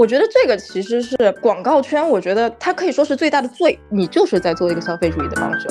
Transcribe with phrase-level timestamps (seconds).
[0.00, 3.78] 我觉得这个其实是广告圈，我觉得它可以说是最大的罪。
[3.90, 5.70] 你就是在做一个消费主义的帮凶。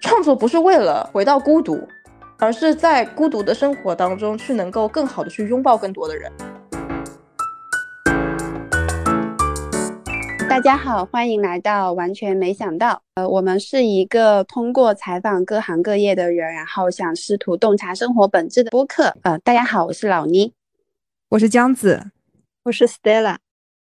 [0.00, 1.78] 创作不是为了回到孤独，
[2.40, 6.32] 而是在孤独的生活当中去能够更好的去拥抱更多的人。
[10.48, 13.00] 大家好，欢迎来到完全没想到。
[13.14, 19.14] 呃，我们是一个通过采访各行各业的人，然后想试图洞察生活本质的播客。
[19.22, 20.52] 呃，大家好，我是老倪。
[21.30, 22.10] 我是江子，
[22.64, 23.36] 我是 Stella。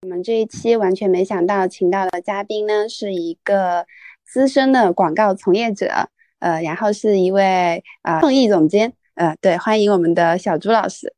[0.02, 3.86] 我们这一期完全没想到，请到的嘉宾呢是一个
[4.26, 11.14] 资深的广告从业者，呃，然后是一位啊创意总监，呃，对，欢迎我们的小朱老师。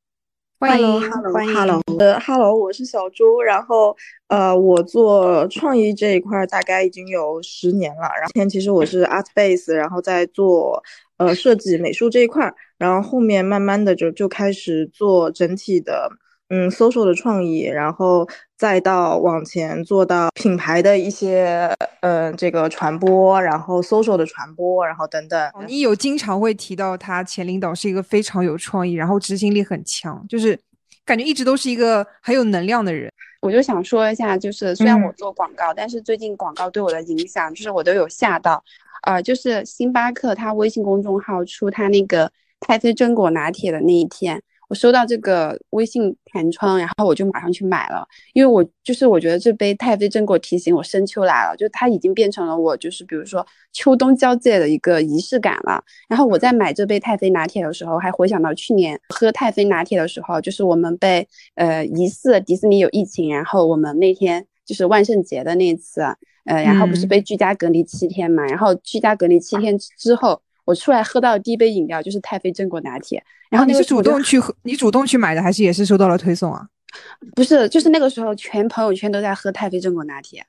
[0.59, 3.95] 欢迎，Hello，Hello，呃，Hello，我是小朱，然后
[4.27, 8.02] 呃，我做创意这一块大概已经有十年了。
[8.20, 10.84] 然后前其实我是 Art Base，然后在做
[11.16, 12.54] 呃设计美术这一块。
[12.77, 16.09] 然后后面慢慢的就就开始做整体的，
[16.49, 25.51] 嗯，social 的创意，然后再到往前做到品牌的一些，呃，这个传播，然后 social 的传播，然后等等。
[25.68, 30.60] 你有经常会提到他前领导是一个非常有创意，然后执行力很强，就是
[31.05, 33.12] 感觉一直都是一个很有能量的人。
[33.41, 38.63] 我就想说一下，就是虽然我做广告，但是最近广告对我的影响，就是我都有吓到，
[39.04, 42.32] 呃，就是星巴克他微信公众号出他那个。
[42.62, 55.84] 太妃榛果拿铁的那一天，我收到这个微信弹窗，然后我就马上去买了，因为我就是我觉得这杯太妃榛果提醒我深秋来了，就它已经变成了我就是比如说秋冬交界的一个仪式感了。
[56.07, 66.01] 然后我在买这杯太妃拿铁的时候，还回想到去年喝太妃拿铁的时候，就是我们被呃疑似迪士尼有疫情，然后我们那天就是万圣节的那次，
[66.45, 70.39] 呃，然后不是被居家隔离七天嘛，然后居家隔离七天之后。
[70.69, 76.63] 我出来喝到的第一杯饮料就是太妃榛果拿铁，然后你是主动去喝，你主动去买的还是也是收到了推送啊？
[77.35, 80.45] 不是，就是那个时候全朋友圈都在喝太妃榛果拿铁，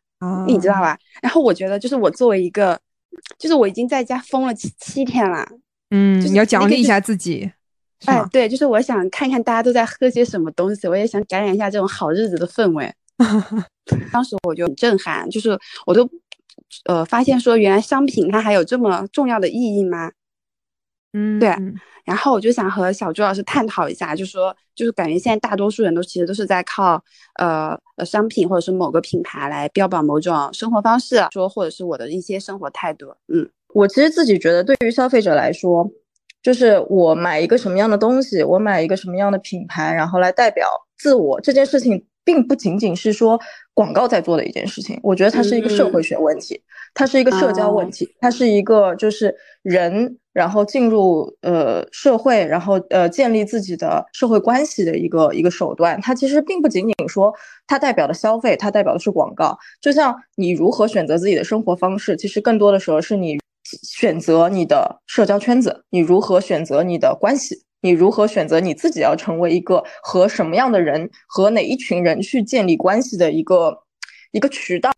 [0.47, 0.99] 你知道吧？
[1.23, 2.79] 然后我觉得就是我作为一个，
[3.39, 5.49] 就是我已经在家封了七七天了，
[5.89, 7.51] 嗯，你要奖励一下自己，
[8.05, 12.93] 哎，对，就是我想看看大家都在喝些什么东西，我也想感染一下这种好日子的氛围。
[14.13, 16.07] 当时我就很震撼，就是我都。
[16.85, 20.13] 呃，发现说原来商品它还有这么重要的意义吗？
[21.13, 21.55] 嗯，对。
[22.05, 27.03] 然后我就想和小朱老师探讨一下，就说就是感觉现在大多数人都其实都是在靠
[27.39, 33.15] 呃呃商品或者是某个品牌来标榜某种生活方式，说或者是我的一些生活态度。
[33.29, 35.89] 嗯，我其实自己觉得，对于消费者来说，
[36.43, 42.07] 就是我买一个什么样的东西，我买一个什么样的品牌，然后来代表自我这件事情。
[42.25, 43.41] 并不仅仅是说
[43.75, 46.61] 广告在做的一件事情，我觉得它是一个社会学问题，
[46.95, 56.01] 它是一个社交问题，它是一个就是人然后进入呃社会，然后呃建立自己的社会关系的一个一个手段。
[56.01, 57.33] 它其实并不仅仅说
[57.67, 59.59] 它代表的消费，它代表的是广告。
[59.81, 67.63] 就像你如何选择自己的生活方式，其实更多的时候是你选择你的社交圈子，你如何选择你的关系。
[67.83, 73.85] 你如何选择你自己要成为一个和什么样的人和哪一群人去建立关系的一个
[74.33, 74.93] 一个渠道？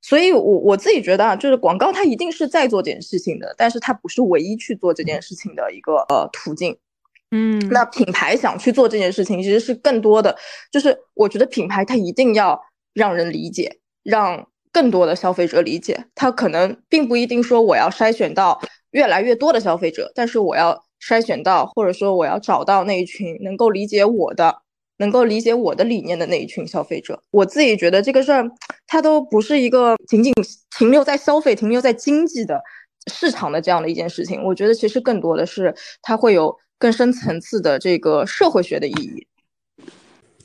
[0.00, 6.78] 所以，我我自己觉得啊，就是广告它一定是在做这件事情的，但是它不是唯一去做这件事情的一个呃途径。
[7.32, 10.36] 嗯，那品牌想去做这件事情，其实是更多的，
[10.70, 12.62] 就是我觉得品牌它一定要
[12.94, 16.06] 让人理解，让更多的消费者理解。
[16.14, 18.60] 它可能并不一定说我要筛选到
[18.92, 20.84] 越来越多的消费者，但是我要。
[21.00, 24.62] 筛选到，或者说我要找到那一群能够理解我的、
[24.98, 27.22] 能够理解我的理念的那一群消费者。
[27.30, 28.50] 我自己觉得这个事儿，
[28.86, 30.32] 它都不是一个仅仅
[30.76, 32.60] 停留在消费、停留在经济的
[33.12, 34.42] 市场的这样的一件事情。
[34.42, 39.26] 我觉得其实更多的是它会有更深层次的这个社会学的意义。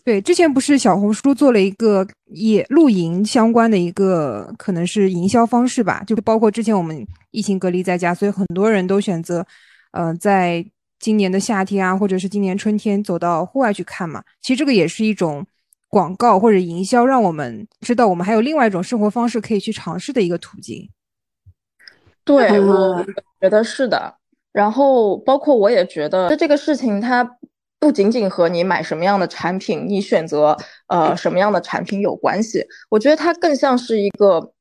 [0.05, 6.03] 对，之前不是小红书做了一个也露营相关的一个可能是营销方式吧？
[6.05, 9.45] 就包括之前我们疫情隔离在家，所以很多人都选择。
[9.93, 10.65] 呃，在
[10.99, 15.45] 今年的夏天啊，或者是今年春天，走到户外去看嘛，其实这个也是一种
[15.87, 20.89] 广告或者营销，让我们知道我们还有另外一种生活方式可以去尝试的一个途径。
[22.23, 23.05] 对，我
[23.39, 24.15] 觉得是的。
[24.51, 27.37] 然后，包括我也觉得，这个事情它
[27.79, 30.57] 不仅仅和你买什么样的产品，你选择
[30.87, 32.65] 呃什么样的产品有关系。
[32.89, 34.53] 我觉得它更像是一个。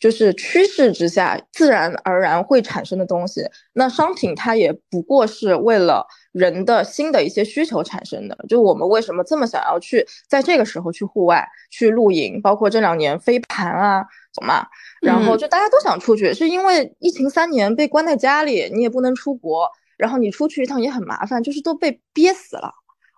[0.00, 3.42] 就是趋势之下自然而然会产生的东西。
[3.74, 8.36] 那商品它也不过是为了人的新的一些需求产生的。
[8.48, 14.02] 就我们为什么这么想要去在这个时候去户外去露营，包括这两年飞盘啊，
[14.34, 14.66] 懂吗？
[15.02, 19.68] 然后就大家都想出去，是因为疫情三年被关在家里，你也不能出国，
[19.98, 22.72] 然后你出去一趟也很麻烦，就是都被憋死了。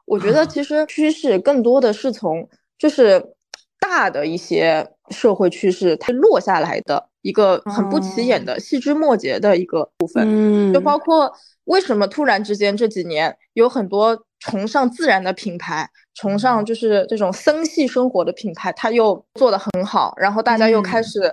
[0.05, 3.25] 我觉得其实趋势更多的是从就是
[3.83, 11.33] 大的一些社会趋势它落下来的一个很不起眼的细枝末节的一个部分，嗯，就包括
[11.65, 21.33] 为什么突然之间这几年有很多崇尚自然的品牌，崇尚就是这种森系生活的品牌，它又做得很好，然后大家又开始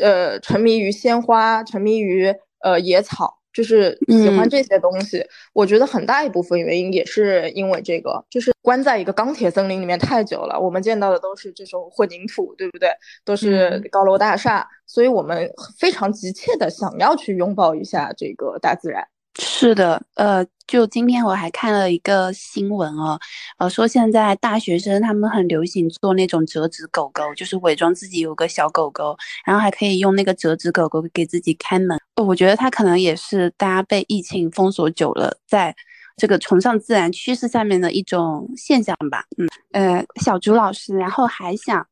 [0.00, 3.37] 呃沉迷于鲜花，沉迷于呃野草。
[3.58, 5.20] 就是喜欢这些东西，
[5.52, 12.88] 我觉得很大一部分原因也是因为这个，就是关在一个钢铁森林里面太久了，我们见到的都是这种混凝土，对不对？
[13.24, 19.04] 都是高楼大厦，所以我们非常急切的想要去拥抱一下这个大自然。
[19.40, 23.18] 是的，呃，就今天我还看了一个新闻哦，
[23.58, 31.98] 呃，说现在大学生他们很流行做那种折纸狗狗，就是伪装自己有个小狗狗，然后还可以用那个折纸狗狗给自己开门。
[32.24, 35.74] 我觉得他可能也是大家被疫情封锁久了，在
[36.16, 39.24] 这个崇尚自然趋势下面的一种现象吧。
[39.36, 41.86] 嗯，呃，小竹老师，然后还想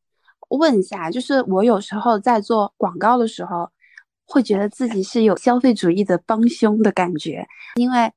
[0.49, 3.69] 问一下，就是我有时候在做广告的时候。
[4.29, 8.11] 会觉得自己是有消费主义的帮凶的感觉，因为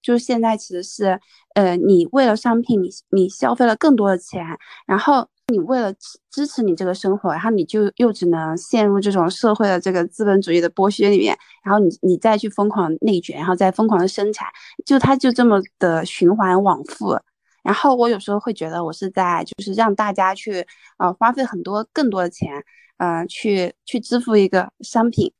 [0.00, 1.20] 就是现在其实是，
[1.52, 4.42] 呃，你为了商品，你你消费了更多的钱，
[4.86, 14.48] 然后你为了支支持你这个生活，然后你就又只能陷入这种社会的这个资本主义的剥削里面，然后你你再去疯狂内卷，然后再疯狂的生产，
[14.86, 17.18] 就它就这么的循环往复。
[17.62, 20.66] 然后我有时候会觉得我是在就是让大家去
[20.96, 22.64] 呃花费很多更多的钱，
[22.96, 25.30] 呃去去支付一个商品。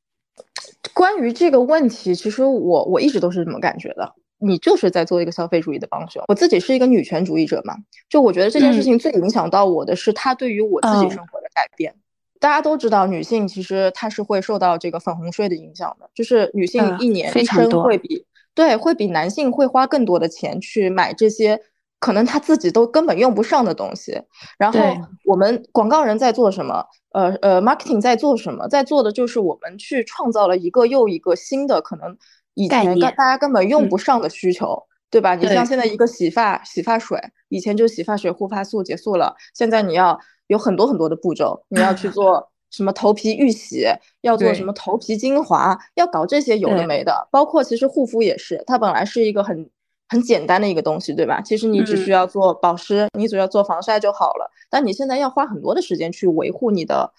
[0.93, 4.15] 关于这个问题，其实我我一直都是这么感觉的。
[4.41, 6.25] 你就是在做一个消费主义的帮凶。
[6.29, 7.75] 我自己是一个女权主义者嘛，
[8.09, 11.95] 就我觉得这件事情最影响到我的是它对于我自己生活的改变。
[12.39, 21.61] 大家都知道，女性其实她是会受到这个粉红税的影响的，就是女性一年一生会比对会比男性会花更多的钱去买这些。
[21.99, 24.19] 可能他自己都根本用不上的东西，
[24.57, 24.81] 然后
[25.27, 26.83] 我们广告人在做什么？
[27.11, 28.67] 呃呃，marketing 在做什么？
[28.69, 32.17] 在做的就是我们去创造了一个又一个新的可能
[32.65, 35.35] 以前大家根本用不上的需求，对吧？
[35.35, 37.19] 你像现在一个洗发洗发水，
[37.49, 43.87] 以前就洗发水、护发素结束了，现在你要有很多很多的步骤，你要去 做什么头皮预洗，
[44.21, 49.71] 要做什么头皮精华，要搞这些有的没的，包括其实护肤也是，它本来是一个很。
[50.13, 51.41] 很简单的一个东西，对吧？
[51.41, 54.51] 其实你只需要做保湿，你只要做防晒就好了。
[54.69, 57.13] 但你现在要花很多的时间去维护你的，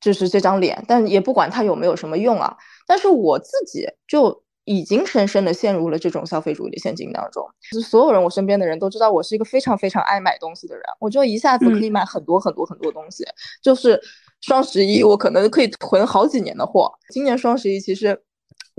[0.00, 0.84] 就是这张脸。
[0.86, 2.56] 但也不管它有没有什么用啊。
[2.86, 7.44] 但是我自己就已经深深的陷入了这种消费主义的陷阱当中。
[7.70, 10.84] 就是所有人，我身边的人都知道我是一个非常非常爱买东西的人。
[11.00, 13.24] 我就一下子可以买很多很多很多东西。
[13.62, 14.00] 就是
[14.40, 16.92] 双十一，我可能可以囤好几年的货。
[17.10, 18.22] 今年双十一其实。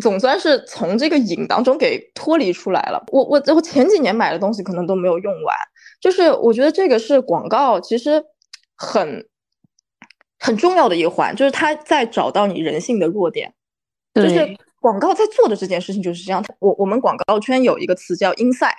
[0.03, 3.03] 总算是从这个瘾当中给脱离出来了。
[3.11, 5.57] 我我我前几年买的东西可能都没有用完，
[5.99, 8.23] 就是我觉得这个是广告其实
[8.75, 9.27] 很
[10.37, 13.51] 很重要的一环，就是他在找到你人性的弱点。
[14.17, 16.43] 就是广告在做的这件事情就是这样。
[16.59, 18.73] 我我们广告圈有一个词叫 “inside”，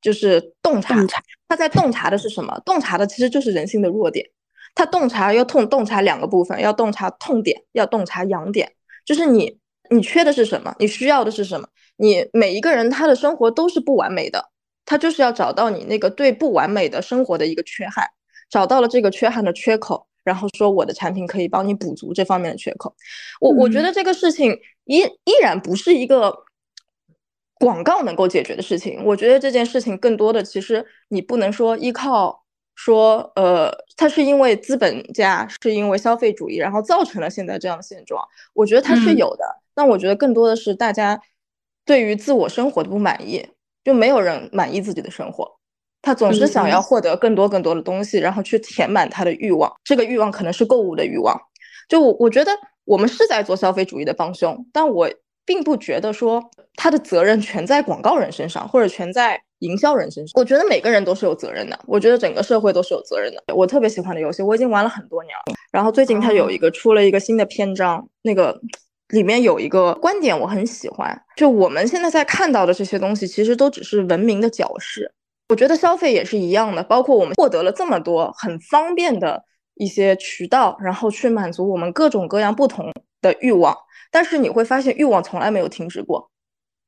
[0.00, 0.96] 就是洞察。
[1.48, 2.60] 他在洞察的是什么？
[2.64, 4.26] 洞察的其实就是人性的弱点。
[4.74, 8.72] 他洞察要痛洞察两个部分，要洞察痛点，要洞察痒点，
[9.04, 9.58] 就是你。
[9.90, 10.74] 你缺的是什么？
[10.78, 11.68] 你需要的是什么？
[11.96, 14.42] 你每一个人他的生活都是不完美的，
[14.86, 18.06] 他就是要找到你那个对不完美的生活的一个缺憾，
[18.48, 22.94] 找到了这个缺憾的缺口，然后说我的产品可以帮你补足这方面的缺口。
[23.40, 26.44] 我我觉得这个事情依依然不是一个
[27.58, 29.04] 广告能够解决的事情。
[29.04, 32.40] 我觉得这件事情更多的其实你不能说依靠。
[32.74, 38.26] 说，呃，它是因为资本家，是因为消费主义，然后造成了现在这样的现状。
[38.54, 41.20] 我觉得它是有的，但我觉得更多的是大家
[41.84, 43.46] 对于自我生活的不满意，
[43.84, 45.58] 就没有人满意自己的生活，
[46.02, 49.72] 他总是想要获得更多更多的东西，然后去填满他的欲望。
[49.82, 51.34] 这个欲望可能是购物的欲望。
[51.88, 52.52] 就我我觉得
[52.84, 55.08] 我们是在做消费主义的帮凶，但我
[55.46, 56.42] 并不觉得说
[56.74, 59.40] 他的责任全在广告人身上，或者全在。
[59.62, 61.78] 营销人身上，我觉得每个人都是有责任的。
[61.86, 63.54] 我觉得整个社会都是有责任的。
[63.54, 65.54] 我特别喜欢的游戏，我已经玩了很多年了。
[65.70, 68.60] 然后最近它有一个出了一个新的篇章，那个
[69.10, 75.12] 里面有一个观点我很喜欢，就我们现在在看到的这些东西，其实都只是文明的矫饰。
[75.52, 79.44] 我觉得消费也是一样的，包括我们获得了这么多很方便的
[79.74, 82.90] 一些渠道，然后去满足我们各种各样不同
[83.20, 83.76] 的欲望。
[84.10, 86.30] 但是你会发现，欲望从来没有停止过，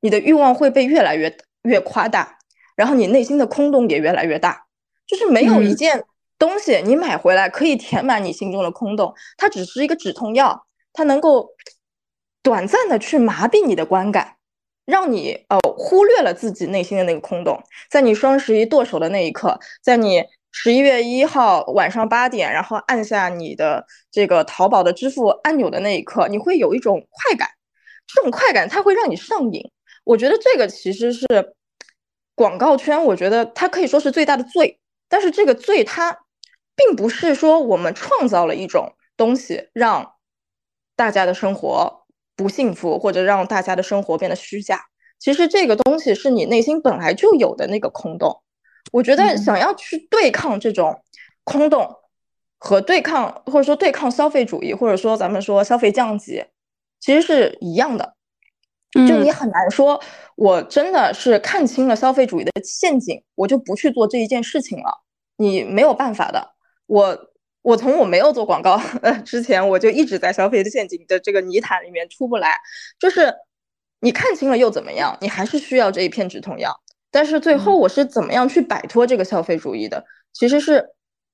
[0.00, 2.38] 你的欲望会被越来越越夸大。
[2.74, 4.64] 然后你内心的空洞也越来越大，
[5.06, 6.02] 就是没有一件
[6.38, 11.50] 东西你买回来可以填满你心中的空洞，它只是一个止痛药，它能够
[12.42, 14.36] 短暂的去麻痹你的观感，
[14.86, 27.48] 让你呃忽略了自己内心的那个空洞，在你双十一剁手的那一刻，在你十一月一号晚上八点，然后按下你的这个淘宝的支付按钮的那一刻，你会有一种快感，
[28.06, 29.70] 这种快感它会让你上瘾。
[30.04, 31.26] 我觉得这个其实是
[32.34, 34.78] 广告圈，我觉得它可以说是最大的罪。
[35.08, 36.18] 但是这个罪它
[36.76, 40.14] 并不是说我们创造了一种东西让
[40.96, 42.03] 大家的生活
[42.36, 44.80] 不幸福，或者让大家的生活变得虚假。
[45.18, 48.42] 其实这个东西是你内心本来就有的那个空洞。
[48.92, 51.02] 我觉得想要去对抗这种
[51.44, 51.88] 空洞
[52.58, 56.44] 和对抗，或者说对抗消费主义，或者说咱们说消费降级，
[57.00, 58.14] 其实是一样的。
[58.92, 60.00] 就你很难说，
[60.36, 65.02] 我真的是看清了消费主义的陷阱，我就不去做这一件事情了。
[65.36, 66.52] 你没有办法的。
[66.86, 67.18] 我
[67.64, 72.54] 我从我没有做广告呃之前，我就一直在消费的陷阱的这个泥潭里面出不来。
[72.98, 73.34] 就是
[74.00, 75.16] 你看清了又怎么样？
[75.20, 76.78] 你还是需要这一片止痛药。
[77.10, 80.04] 但是最后我是怎么样去摆脱这个消费主义的？
[80.32, 80.90] 其实是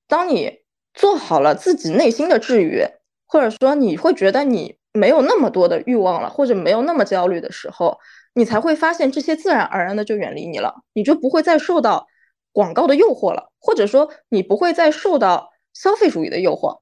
[0.07, 0.59] 当你
[0.93, 2.83] 做好了自己内心的治愈，
[3.27, 4.77] 或者说你会觉得你。
[4.93, 7.97] 没有那么多的欲望了，或者没有那么焦虑的时候，
[8.33, 12.05] 你才会发现这些自然而然的就远离你了，你就不会再受到
[12.51, 16.79] 广告的诱惑了，或者说你不会再受到消费主义的诱惑，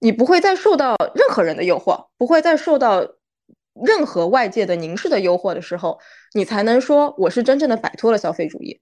[0.00, 3.06] 你不会再受到任何人的诱惑，不会再受到。
[3.86, 5.96] 任何外界的凝视的诱惑的时候，
[6.34, 8.76] 你才能说我是真正的摆脱了消费主义。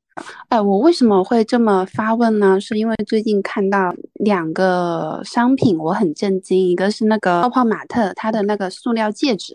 [0.49, 2.59] 哎，我为什么会这么发问呢？
[2.59, 6.67] 是因为最近看到两个商品，我很震惊。
[6.67, 9.53] 一个是那个泡泡玛特，它的那个塑料戒指，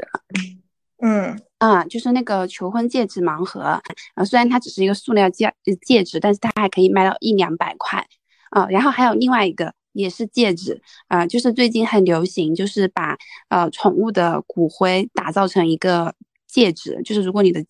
[1.01, 3.81] 嗯啊，就是那个求婚戒指盲盒啊。
[4.24, 8.05] 虽然它只是一个塑料戒戒指，但是它还可以卖到一两百块
[8.51, 8.67] 啊。
[8.69, 9.74] 然后还有另外一个。
[9.93, 13.17] 也是戒指啊，就是最近很流行，就是把
[13.50, 16.13] 呃宠物的骨灰打造成一个
[16.48, 17.01] 戒指。
[17.03, 17.63] 就是如果你的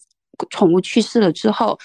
[0.50, 1.78] 宠物去世了之后，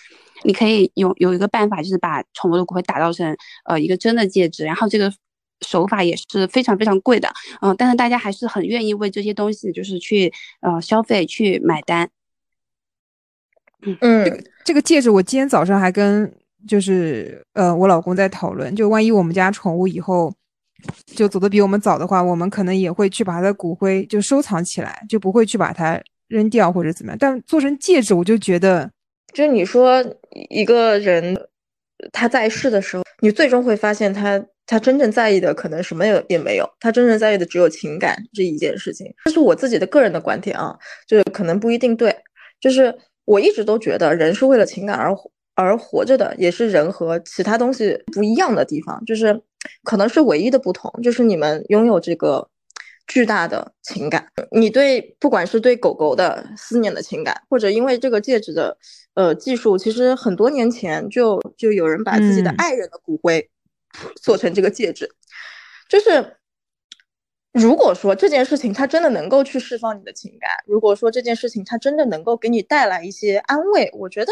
[0.45, 4.65] 你可以有有一个办法，就是把宠物的骨灰打造成呃一个真的戒指。
[4.65, 5.13] 然后这个
[5.63, 7.29] 手法也是非常非常贵的，
[7.63, 12.11] 嗯，但是大家还是很愿意为这些东西就是去呃消费去买单。
[13.83, 16.35] 嗯，这个这个戒指，我今天早上还跟。
[16.67, 20.33] 就是呃，我老公在讨论，就万一我们家宠物以后
[21.15, 27.19] 就走的比我们早的话，我们可能也会去把它的骨灰就收藏起来，就不会去把它扔掉或者怎么样。
[27.19, 28.91] 但做成戒指，我就觉得，
[29.33, 30.05] 就是你说
[30.51, 31.37] 一个人
[32.13, 39.07] 他在世的时候，你最终会发现他他真正在意的可能什么也也没有，他真正在意的只有情感这一件事情。
[39.25, 42.15] 这是我自己的个人的观点啊，就是可能不一定对。
[42.61, 42.95] 就是
[43.25, 45.31] 我一直都觉得人是为了情感而活。
[45.57, 49.43] 而活着的也是人和其他东西不一样的地方，就是
[49.85, 52.47] 可能是唯一的不同，就是你们拥有这个
[53.07, 54.29] 巨大的情感。
[54.51, 58.77] 你对不管是对狗狗的思念的情感，或者因为这个戒指的
[59.15, 63.49] 呃技术，其实很多年前就就有人把自己的爱人的骨灰
[64.23, 65.11] 做成这个戒指。
[65.89, 66.37] 就是
[67.53, 74.31] 如果说这件事情它真的能够去释放你的情感，如果说这件事情它真的能够给你带来一些安慰，我觉得。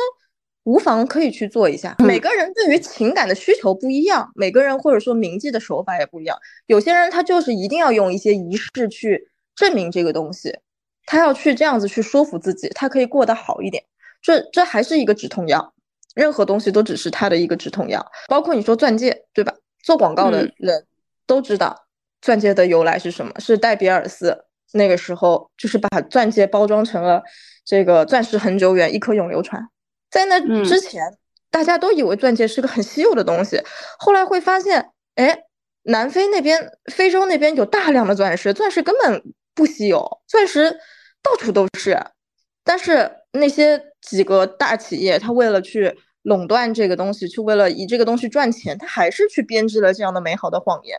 [0.65, 1.95] 无妨，可以去做一下。
[1.99, 6.37] 每个人对于情感的需求不一样，每个人或者说铭记的手法也不一样。
[6.67, 10.59] 有些人他就是一定要用一些仪式去证明这个东西，
[11.07, 13.85] 他要去这样子去说服自己，他可以过得好一点。
[14.23, 15.75] 这这还是一个止痛药，
[16.15, 18.05] 任何东西都只是他的一个止痛药。
[18.27, 19.55] 包括你说钻戒，对吧？
[19.85, 20.87] 做广告的人
[21.27, 21.87] 都知道
[22.23, 27.23] 钻戒的由来是什么，是戴比尔斯那个时候就是把钻戒包装成了
[27.67, 29.63] 这个钻石恒久远，一颗永流传。
[30.15, 31.03] 在那之前，
[31.51, 33.61] 大家都以为钻戒是个很稀有的东西，
[33.99, 35.37] 后来会发现，哎，
[35.83, 39.21] 南非那边、非洲那边有大量的钻石，钻石根本
[39.57, 40.71] 不稀有，钻石
[41.21, 42.01] 到处都是。
[42.63, 45.93] 但是那些几个大企业，他为了去
[46.23, 50.97] 垄断这个东西，去为了以这个东西赚钱，他还是去编织了这样的美好的谎言。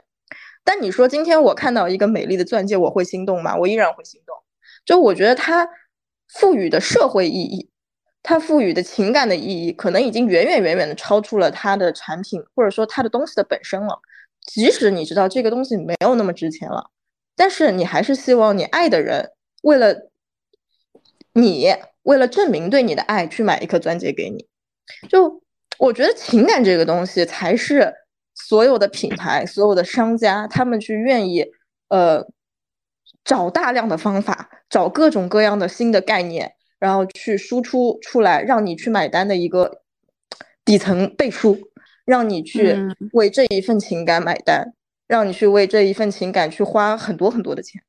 [0.66, 3.56] 但你说今天我看到一个美丽的钻戒，我会心动吗？
[3.56, 4.36] 我依然会心动。
[4.84, 5.70] 就我觉得它
[6.28, 7.70] 赋予的社会意义。
[8.26, 14.00] 它赋予的情感的意义，可能已经远远远远的超出了它的产品，或者说它的东西的本身了。
[14.42, 16.90] 即使你知道这个东西没有那么值钱了，
[17.36, 20.10] 但是你还是希望你爱的人为了
[21.34, 21.68] 你，
[22.02, 24.48] 为了证明对你的爱，去买一颗钻戒给你。
[25.08, 25.42] 就
[25.78, 27.94] 我觉得情感这个东西，才是
[28.34, 31.46] 所有的品牌、所有的商家，他们去愿意
[31.90, 32.26] 呃
[33.24, 36.55] 找大量的方法，找各种各样的新的概念。
[36.80, 39.82] 然后去输出出来，让你去买单的一个
[40.64, 41.58] 底层背书，
[42.06, 42.76] 让你去
[43.14, 44.74] 为这一份情感买单，
[45.08, 47.82] 让你去为这一份情感去花很多很多的钱。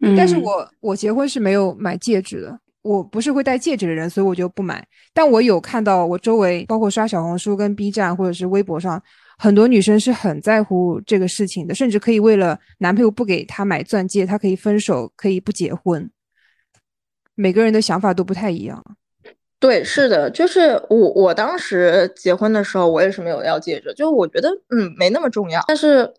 [0.00, 4.86] 嗯但是我我结婚是没有买戒指的，我不是会戴戒指的人，所以我就不买。
[5.14, 9.02] 但我有看到我周围，包括刷小红书、跟 B 站或者是微博上，
[9.38, 16.10] 很多女生是很在乎这个事情的，甚至可以为了男朋友不给她买钻戒，她可以分手，可以不结婚。
[17.36, 18.82] 每个人的想法都不太一样。
[19.58, 25.64] 对，是的，就是我我当时结婚的时候，我也是没有要戒指，就我觉得嗯没那么重要。
[25.66, 26.12] 但是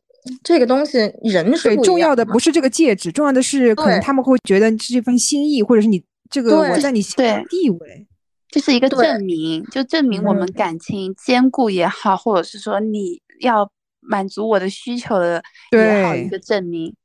[0.43, 8.07] 这个东西人是对重要的不是这个戒指，重要的是可能他们会觉得是这份心意，或者是你这个我在你心里地位，
[8.49, 13.69] 就是一个证明，就证明我们感情坚固也好，或者是说你要
[13.99, 16.95] 满足我的需求的也好，一个证明。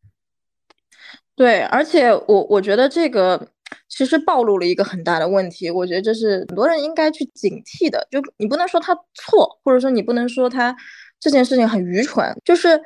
[1.37, 3.49] 对，而且我我觉得这个。
[3.88, 8.07] 其实暴露了一个很大的问题，我觉得这是很多人应该去警惕的。
[8.11, 10.75] 就你不能说他错，或者说你不能说他
[11.21, 12.35] 这件事情很愚蠢。
[12.45, 12.81] 就是，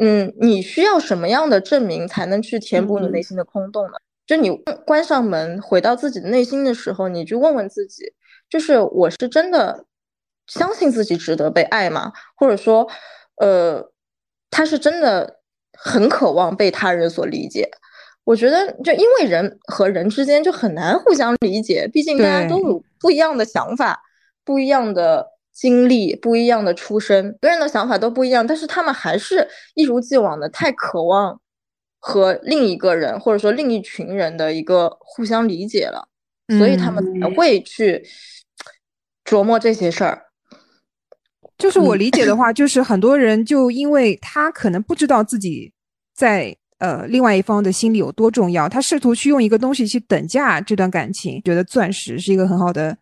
[0.00, 3.92] 嗯，你需要什么样的证明才能去填补你内心的空洞呢？
[4.26, 4.50] 就你
[4.84, 8.12] 关上门回到自己的内心的时候，你去问问自己，
[8.50, 9.84] 就是我是真的
[10.48, 12.12] 相信自己值得被爱吗？
[12.34, 12.88] 或者说，
[13.36, 13.92] 呃，
[14.50, 15.40] 他是真的
[15.72, 17.70] 很渴望被他人所理解？
[18.26, 24.02] 我觉得，就因为人和人之间就很难互相理解，毕竟大家都有不一样的想法、
[24.44, 31.40] 不一样的经历、不一样的出身，每个人的想法都不一样，但是他们还是一如既往的太渴望
[32.00, 36.08] 和另一个人或者说另一群人的一个互相理解了，
[36.58, 38.04] 所以他们才会去
[39.24, 40.24] 琢磨这些事儿。
[41.56, 45.72] 就是我理解的话，就是很多人就因为他可能不知道自己
[46.12, 46.56] 在。
[46.78, 48.68] 呃，另外一方的心理有多重要？
[48.68, 52.96] 他试图去用一个东西去等价这段感情，觉得钻石是一个很好的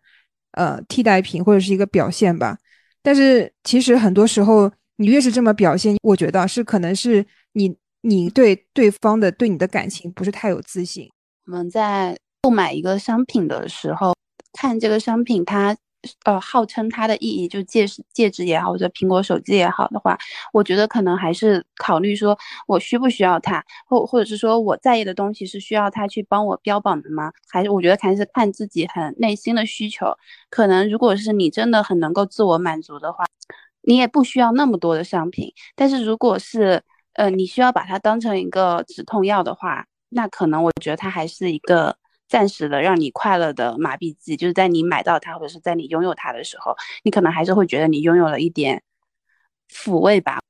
[0.53, 2.57] 呃替代品或者是一个表现吧。
[3.03, 11.09] 但是其实很多时候，你越是这么表现，我觉得是可能是你你对对方的对你的感情不是太有自信。
[11.47, 14.15] 我们在购买一个商品的时候，
[14.53, 15.75] 看这个商品它。
[16.23, 20.17] 呃，号称它的意义就戒指戒指也好，或者苹果手机也好的话，
[20.53, 27.31] 我觉得可能还是考虑说我需不需要它，或或者是说我在意的东西是需要它去帮我标榜的吗？
[27.49, 30.07] 还是我觉得还是看自己很内心的需求。
[30.49, 33.25] 可能如果是你真的很能够自我满足的话，
[33.81, 35.53] 你也不需要那么多的商品。
[35.75, 36.81] 但是如果是
[37.13, 41.97] 呃你需要把它当成一个止痛药的话，那可能我觉得它还是一个。
[42.35, 48.83] 暂时的让你快乐的麻痹剂，就是在你买到它或者是在你拥有它的时候，你可能还是会觉得你拥有了一点
[49.71, 50.41] 抚慰吧。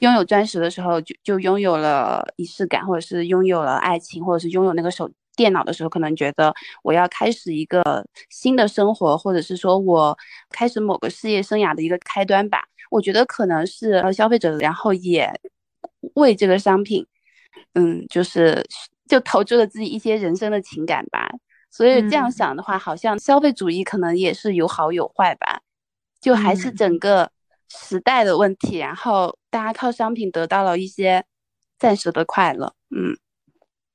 [0.00, 10.14] 拥有钻石的时候，就就拥有了仪式感，或者是拥有了爱情，或者是拥有那个手电脑的时候，可能觉得我要开始一个新的生活，或者是说我
[10.50, 12.64] 开始某个事业生涯的一个开端吧。
[12.90, 15.32] 我觉得可能是消费者，然后也
[16.16, 17.06] 为这个商品，
[17.72, 18.62] 嗯，就是。
[19.10, 21.28] 就投注了自己一些人生的情感吧，
[21.68, 25.62] 所以这样想的话，好像消费主义可能也是有好有坏吧，
[26.20, 27.28] 就还是整个
[27.68, 28.78] 时代的问题。
[28.78, 31.24] 然后大家靠商品得到了一些
[31.76, 33.18] 暂时的快乐，嗯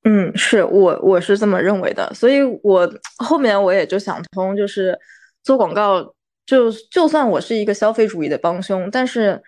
[0.04, 4.99] 嗯，是我我是这么认为的，所以我后面我也就想通，就是
[5.41, 6.13] 做广告，
[6.45, 9.41] 就就算我是一个消费主义的帮凶，但是。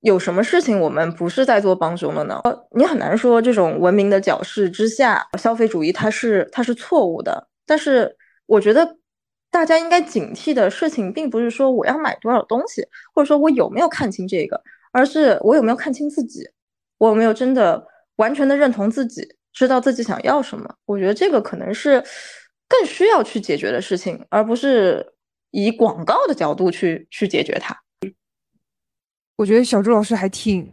[0.00, 2.40] 有什么事情我们不是在做帮凶了呢？
[2.74, 7.48] 你很难说这种文明的矫饰之下，消费主义它是它是错误的。
[7.66, 8.96] 但是我觉得
[9.50, 12.82] 大家应该警惕的事情，并不是说我要买多少东西，
[13.14, 16.48] 或者说我有没有看清这个，而是我有没有看清自己，
[16.96, 17.86] 我有没有真的
[18.16, 20.74] 完全的认同自己，知道自己想要什么。
[20.86, 22.02] 我觉得这个可能是
[22.66, 25.06] 更需要去解决的事情，而不是
[25.50, 27.76] 以广告的角度去去解决它。
[29.40, 30.70] 我觉得小朱老师还挺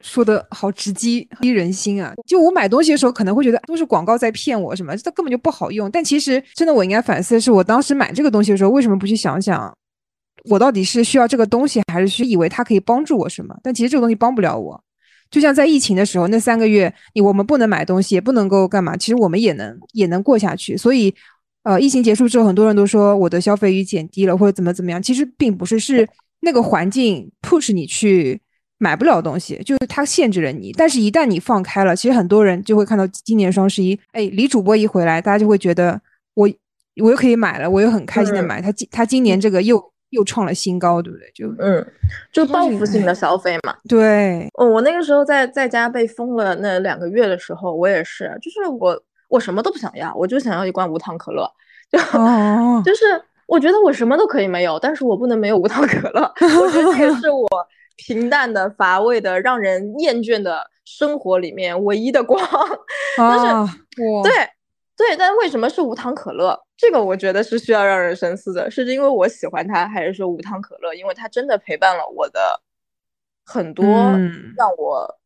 [0.00, 2.14] 说的好直击击人心啊！
[2.24, 5.90] 就我买东西的时候，可能会觉得都是广告在骗我什么，这根本就不好用。
[5.90, 9.76] 但其实真的，我应该反思的是，我当时买这个东西的时候，为什么不去想想，
[10.44, 13.56] 我到底是需要这个东西，还是需以为它可以帮助我什么？
[13.60, 14.80] 但其实这个东西帮不了我。
[15.28, 20.76] 就像在疫情的时候，那三个月，你我们不能买东西，也不能够干嘛，其实我们也能也能过下去。
[20.76, 21.12] 所以，
[21.64, 26.08] 呃，疫情结束之后，很多人都说我的消费欲减低了，或者怎么怎么样，其实并不是是。
[26.40, 28.40] 那个环境 push 你去
[28.78, 30.70] 买不了东西，就是它限制了你。
[30.72, 36.00] 但是，一旦你放开了，其实很多人就会看到今年双十一，哎，李主播一回来，大家就会觉得
[36.34, 36.48] 我
[37.02, 38.60] 我又可以买了，我又很开心的买。
[38.60, 41.30] 他今他今年这个又又创了新高，对不对？
[41.34, 41.84] 就嗯，
[42.30, 43.74] 就报复性的消费嘛。
[43.88, 51.50] 对，哦，我那个时候在在家被封了那两个月的时候，我也是，就是我我什么都不想要，我就想要一罐无糖可乐，
[51.90, 51.98] 就
[52.84, 53.04] 就是。
[53.46, 56.22] 我觉得我什么都可以没有，但是我不能没有无糖可乐。
[56.60, 57.48] 我觉得这是 我
[57.96, 62.44] 平淡的、乏味的、让人厌倦的生活里面唯一的光。
[63.16, 63.78] 但是，
[64.22, 64.32] 对
[64.96, 66.58] 对，但为什么是无糖可乐？
[66.76, 70.92] 这个我觉得是需要让人深思的，是因为我喜欢它，还是说无糖可乐？
[70.94, 72.60] 因为它真的陪伴了我的
[73.44, 73.86] 很多
[74.56, 75.18] 让我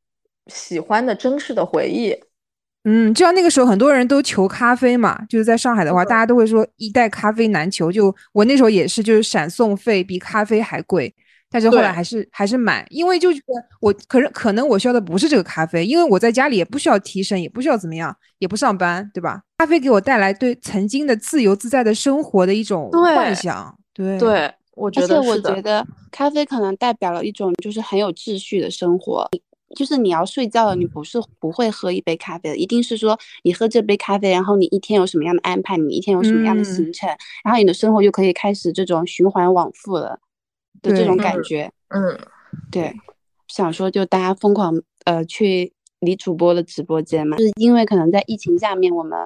[0.47, 2.11] 喜欢的真实的回忆。
[2.13, 2.21] 嗯，
[3.13, 7.93] 就像那个时候很多人都求咖啡嘛，就是在上海的话，大家都会说一袋咖啡难求。
[7.93, 11.15] 就我那时候也是，就是闪送费比咖啡还贵。
[11.53, 19.43] 但是后来还是还是买，因为就觉得我可是可能我需要的不是这个咖啡，因为我在家里也不需要提神，也不需要怎么样，也不上班，对吧？
[19.59, 29.29] 咖啡给我带来对曾经的自由自在的生活的一种幻想，对对，我觉得而且我觉得咖啡可能代表了一种就是很有秩序的生活，
[29.77, 37.09] 就是你要睡觉了，你不是不会喝一杯咖啡的，一定是说你喝这杯咖啡，然后你一天有什么样的安排，你一天有什么样的行程，
[37.45, 40.19] 然后你的生活就可以开始这种循环往复了。
[40.83, 42.19] 的这种感觉，嗯，
[42.71, 42.91] 对，
[43.49, 49.19] 想说就大家疯狂呃去李主播的直播间嘛，就是因为可能在疫情下面，我们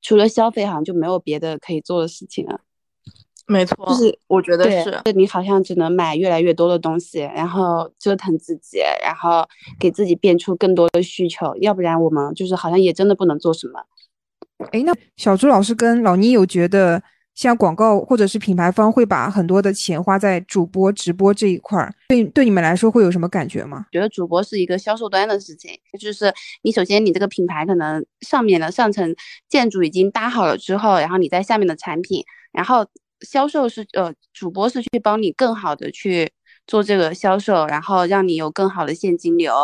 [0.00, 2.60] 除了消费，好像就没有别的可以做的事情了。
[3.52, 9.46] 没错，就是我觉得是，你好像只能买越来越多的东西，然后折腾自己，然后
[9.78, 13.80] 给自己变出更多的需求，要不然我们就是好像也真的不能做什么。
[14.72, 17.02] 哎，那小朱老师跟老倪有觉得？
[17.34, 23.86] 像广告或者是品牌方会把很多的钱花在主播直播这一块儿，对对你们来说会有什么感觉吗？
[23.90, 29.16] 觉得主播是一个销售端的事情，就是你首先你这个品牌可能上面的上层
[29.48, 32.84] 建筑已经搭好了之后，然后你在下面的产品，然后
[33.22, 36.30] 销售是呃主播是去帮你更好的去
[36.66, 39.54] 做这个销售，然后让你有更好的现金流，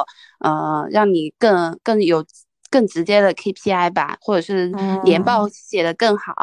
[0.41, 2.25] 呃，让你更更有
[2.71, 4.69] 更直接的 KPI 吧，或者是
[5.05, 6.35] 年报写的更好。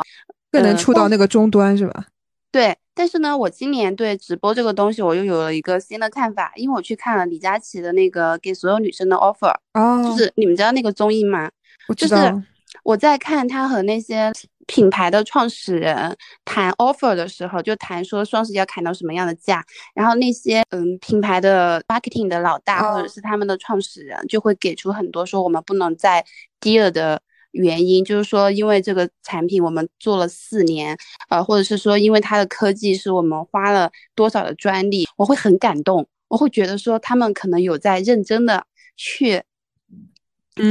[0.51, 2.06] 更能触到那个终端是吧？
[2.49, 11.51] 对，但是呢，我今年对直播这个东西我又有了一个新的看法，因为我去看了李佳琦的那个给所有女生的 offer，哦，就是你们知道那个综艺吗？
[11.89, 12.41] 我知道。
[12.84, 14.32] 我在看他和那些
[14.65, 26.25] 品牌的创始人谈 offer 的时候，就谈说双十一要砍到什么样的价，然后那些嗯品牌的 marketing 的老大或者是他们的创始人就会给出很多说我们不能再
[26.60, 27.21] 低了的。
[27.51, 30.97] 原因就是说，因为这个产品我们做了四年，
[31.30, 38.65] 呃，或者是说，因为它的科技是我们花了多少的专利，我会很感动，我会觉得说他们可能有在认真的
[38.97, 39.41] 去，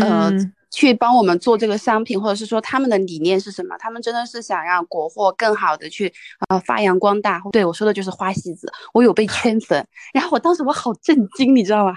[0.03, 0.31] 呃，
[0.75, 3.77] 去帮我们做这个商品，或者是说他们的理念是什么？
[3.79, 6.13] 他们真的是想让国货更好的去
[6.49, 7.41] 呃发扬光大。
[7.53, 11.95] 对我说的就是花西子，我有被圈粉，然后我当时我好震惊，你知道吗？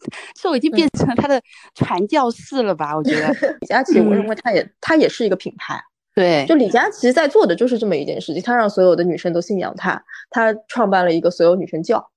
[0.38, 1.40] 这我已经变成了他的
[1.74, 2.94] 传教士了吧？
[2.94, 3.28] 我觉得
[3.60, 5.82] 李佳琦，我认为他也他也是一个品牌。
[6.14, 12.10] 对，就李佳琦在做的就是这么一件事情，他让所有的女生都信仰他，他创办了一个所有女生教，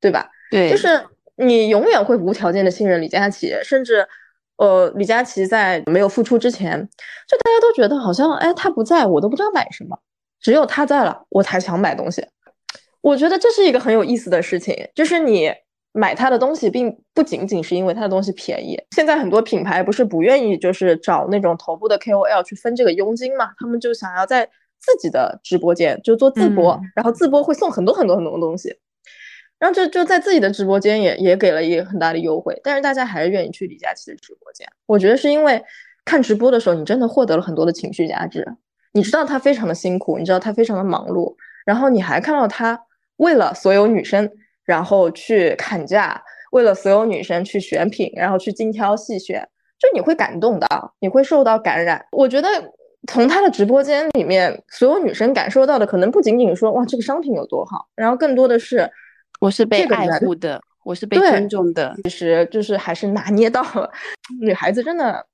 [0.00, 0.28] 对吧？
[0.50, 1.04] 对，就是
[1.36, 4.08] 你永远会无条件的信任李佳琦，甚至
[4.56, 6.80] 呃，李佳琦在没有复出之前，
[7.28, 9.98] 就大家都觉得好像哎，他不在我都不知道买什么，
[10.40, 12.26] 只有他在了，我才想买东西。
[13.00, 15.52] 我觉得这是一个很有意思的事情，就是你。
[15.96, 18.76] 买他的东西，并不仅仅是因为他的东西便宜。
[18.96, 23.50] 现在很多品牌不是不愿意，就是找那种头部的 KOL 去分这个佣金嘛？
[23.60, 24.44] 他们就想要在
[24.80, 28.76] 自己的直播间就做自播，然后自播会送很多很多很多东西，
[29.64, 32.54] 然后就就在自己的直播间也也给了一个很大的优惠。
[32.62, 34.68] 但是大家还是愿意去李佳琦的直播间。
[34.84, 35.62] 我觉得是因为
[36.04, 38.46] 看直播的时候，你真的获得了很多的情绪价值。
[38.92, 42.78] 你知道他非常的辛苦，你知道他非常的忙碌，然后你还看到他
[43.16, 44.30] 为了所有女生。
[44.66, 46.18] 然后去砍价，
[46.52, 49.46] 为了所有女生去选品，然后去精挑细选，
[49.78, 50.66] 就你会感动的，
[51.00, 52.02] 你会受到感染。
[52.12, 52.48] 我觉得
[53.06, 58.90] 从他的直播间里面，所有女生感受到的，可能不仅仅说哇这个商品有多好，然后更多的是
[59.44, 61.94] 我是被爱护的，我是被尊重的。
[62.02, 63.90] 其实就是还是拿捏到了，
[64.40, 65.26] 女孩子真的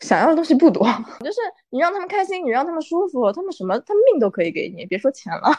[0.00, 0.82] 想要的东西不多，
[1.20, 1.36] 就是
[1.68, 5.52] 你让他们开心，你让他们舒服，他们什么他们命都可以给你，别说钱了。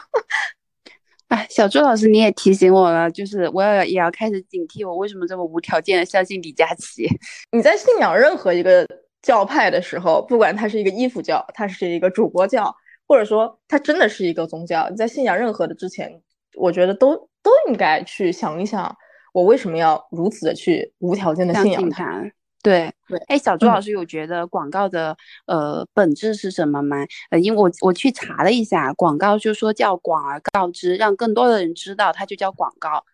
[1.28, 7.08] 哎，小朱老师，你也提醒我了，就是我也也要开始警惕，我为什么这么无条件的相信李佳琦？
[7.52, 8.84] 你在信仰任何一个
[9.22, 12.74] 教派的时候，不管他是一个衣服教，他是一个主播教，
[13.06, 16.20] 或者说它真的是一个宗教，你在信仰任何的之前，
[16.56, 18.92] 我觉得都都应该去想一想，
[19.32, 22.20] 我为什么要如此的去无条件的信仰他。
[22.60, 26.96] 对对，哎，小朱老师有觉得广告的呃本质是什么吗？
[27.30, 33.04] 呃，因为我我去查了一下，广告就说叫广而告之，让更多的人知道，它就叫广告。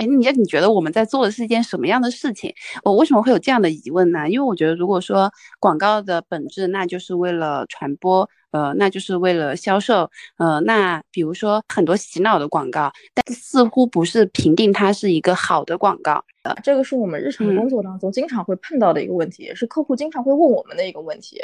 [0.00, 2.50] 哎，你你觉得我们在做的是一件什么样的事情？
[2.84, 4.26] 我为什么会有这样的疑问呢？
[4.26, 16.24] 因为我觉得，如果说广告的本质，那就是为了传播，呃，那就是为了销售，呃，那比如说很多洗脑的广告，但似乎不是评定它是一个好的广告。
[16.44, 21.38] 呃，这个是我们日常工作当中经常会碰到的一个问题，也是客户经常会问我们的一个问题，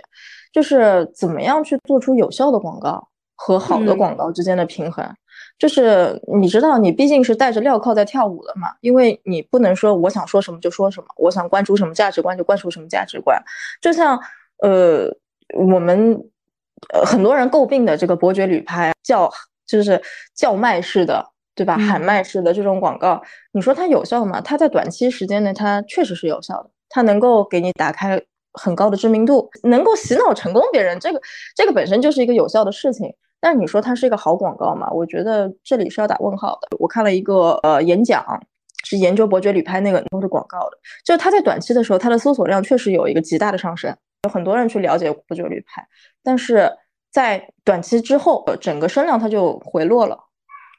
[0.50, 5.06] 就是怎么样去做出有效的广告和好的广告之间的平衡。
[5.58, 13.42] 就是你知道，你毕竟是带着镣铐在跳舞的嘛，因为你不能说我想说什么就说什么，我想关注什么价值观就关注什么价值观。
[13.80, 14.20] 就像
[14.58, 15.08] 呃，
[15.58, 16.22] 我们
[16.92, 19.30] 呃很多人诟病的这个伯爵旅拍叫
[19.66, 20.00] 就是
[20.34, 21.76] 叫卖式的，对吧？
[21.78, 24.40] 喊卖式的这种广告，你说它有效吗？
[24.42, 31.20] 它在短期时间内它确实是有效的，它能够给你打开很高的知名度，能够洗脑成功别人，这个
[31.54, 33.14] 这个本身就是一个有效的事情。
[33.46, 34.90] 但你说它是一个好广告吗？
[34.90, 36.76] 我觉得这里是要打问号的。
[36.80, 38.26] 我看了一个呃演讲，
[38.82, 45.87] 是研究伯爵旅拍那个都是广告的，就是它在短期的时候，它的搜索量确实有一个极大的上升，有很多人去了解伯爵旅拍，
[46.24, 46.68] 但是
[47.12, 50.18] 在短期之后，整个声量它就回落了。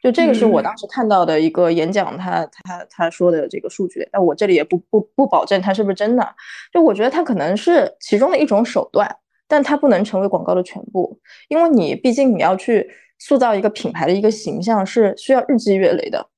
[0.04, 6.36] 就这个是我当时看到的一个演讲，他他他说的这个数据，但我这里也不不不保证它是不是真的。
[6.74, 9.10] 就我觉得它可能是其中的一种手段。
[9.48, 16.30] 但它不能成为广告的全部，因为你毕竟你要去塑造一个品牌的一个形象是需要日积月累的。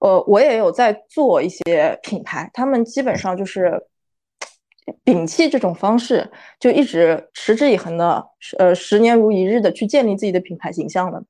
[0.00, 3.80] 呃，我也有在做一些品牌，他们基本上就是
[5.04, 8.22] 摒弃这种方式，就一直持之以恒的，
[8.58, 11.22] 呃，十年如一日的去建立自己的品牌形象的。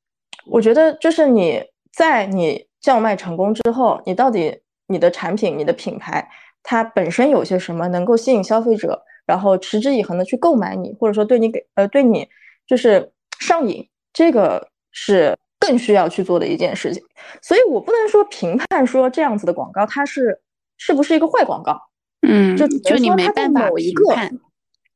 [0.46, 6.28] 我觉得就是你在你叫卖成功之后，你到底你的产品、你的品牌
[6.62, 9.00] 它本身有些什么能够吸引消费者？
[9.26, 12.28] 然后持之以恒的去购买你，或者说对你给呃对你
[12.66, 17.02] 就是上瘾，这个是更需要去做的一件事情。
[17.40, 20.40] 所以我不能说评判说这样子的广告它是
[20.76, 21.80] 是不是一个坏广告，
[22.22, 24.04] 嗯，就就你没办法一个，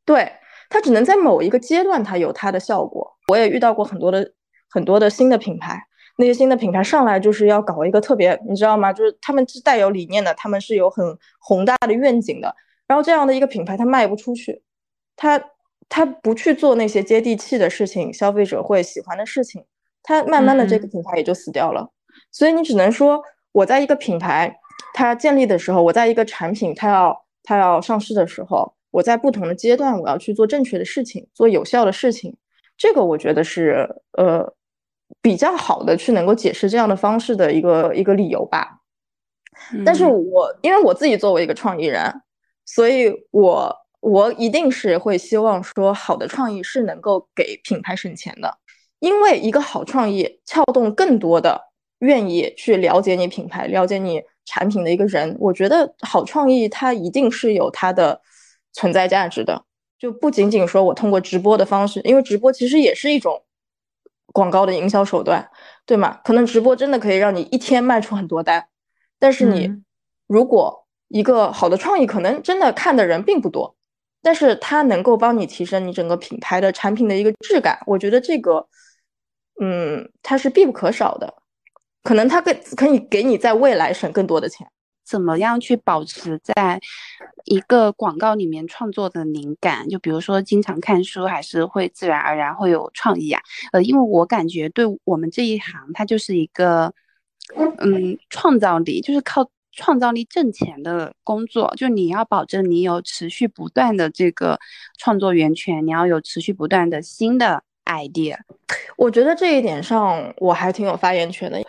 [0.04, 0.32] 对，
[0.68, 3.16] 它只能在某一个阶段它有它的效果。
[3.28, 4.32] 我也遇到过很多的
[4.70, 5.78] 很多的新的品牌，
[6.16, 8.92] 那些新的品牌上来就是要搞一个特别，你知道吗？
[8.92, 12.54] 就是他们是带有理念的，他们是有很宏大的愿景的。
[12.88, 14.62] 然后这样的一个品牌，它卖不出去，
[15.14, 15.40] 它
[15.90, 19.62] 它不去做那些接地气的事情，消费者会喜欢的事情，
[20.02, 21.88] 它慢慢的这个品牌也就死掉了。
[22.32, 23.22] 所以你只能说，
[23.52, 24.58] 我在一个品牌
[24.94, 32.34] 它建立的时候，我在一个产品它要它要上市的时候，我在不同的阶段我要去做正确的事情，做有效的事情。
[32.76, 34.50] 这个我觉得是呃
[35.20, 38.80] 比较好的去能够解释这样的方式的一个一个理由吧。
[39.84, 42.10] 但是我因为我自己作为一个创意人。
[42.70, 48.58] 所以，我我一定是会希望说，好的创意是能够给品牌省钱的，
[48.98, 51.58] 因为一个好创意撬动更多的
[52.00, 58.20] 愿意去了解你品牌、了解你产品的一个人，我觉得好创意它一定是有它的
[58.74, 59.64] 存在价值的，
[59.98, 63.42] 就不仅仅说我通过直播的方式，因为直播其实也是一种
[64.34, 65.50] 广告的营销手段，
[65.86, 66.20] 对吗？
[66.22, 68.68] 可能直播真的可以让你一天卖出很多单，
[69.18, 69.70] 但是你
[70.26, 73.74] 如果一个好的创意可能真的看的人并不多，
[74.22, 78.66] 但是它能够帮你提升你整个品牌的产品的一个质感，我觉得这个，
[79.60, 81.32] 嗯，它是必不可少的。
[82.02, 84.66] 可能它更可以给你在未来省更多的钱。
[85.06, 86.78] 怎么样去保持在
[87.46, 89.88] 一个广告里面创作的灵感？
[89.88, 93.40] 就比如说经常看书，还是会自然而然会有创意啊？
[93.72, 96.92] 呃，因为我感觉对我们这一行，它就是一个，
[97.78, 99.50] 嗯，创造力就是靠。
[99.78, 104.58] 创造力挣钱的工作，就你要保证你有持续不断的这个
[104.98, 108.36] 创作源泉，你要有持续不断的新的 idea。
[108.96, 111.62] 我觉得这一点上我还挺有发言权的。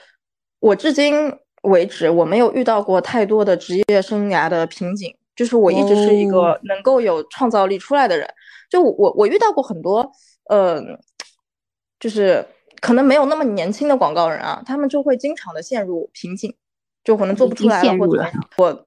[0.60, 8.28] 我至今为止我没有遇到过太多的职业生涯的瓶颈，就是我一直是一个能够有创造力出来的人。
[8.72, 10.12] 就我我遇到过很多，
[10.50, 10.82] 呃，
[12.00, 12.44] 就是
[12.82, 16.56] 可能没有那么年轻的广告人啊，他们就会经常的陷入瓶颈。
[17.10, 18.24] 就可能做不出来了，或者
[18.58, 18.86] 我，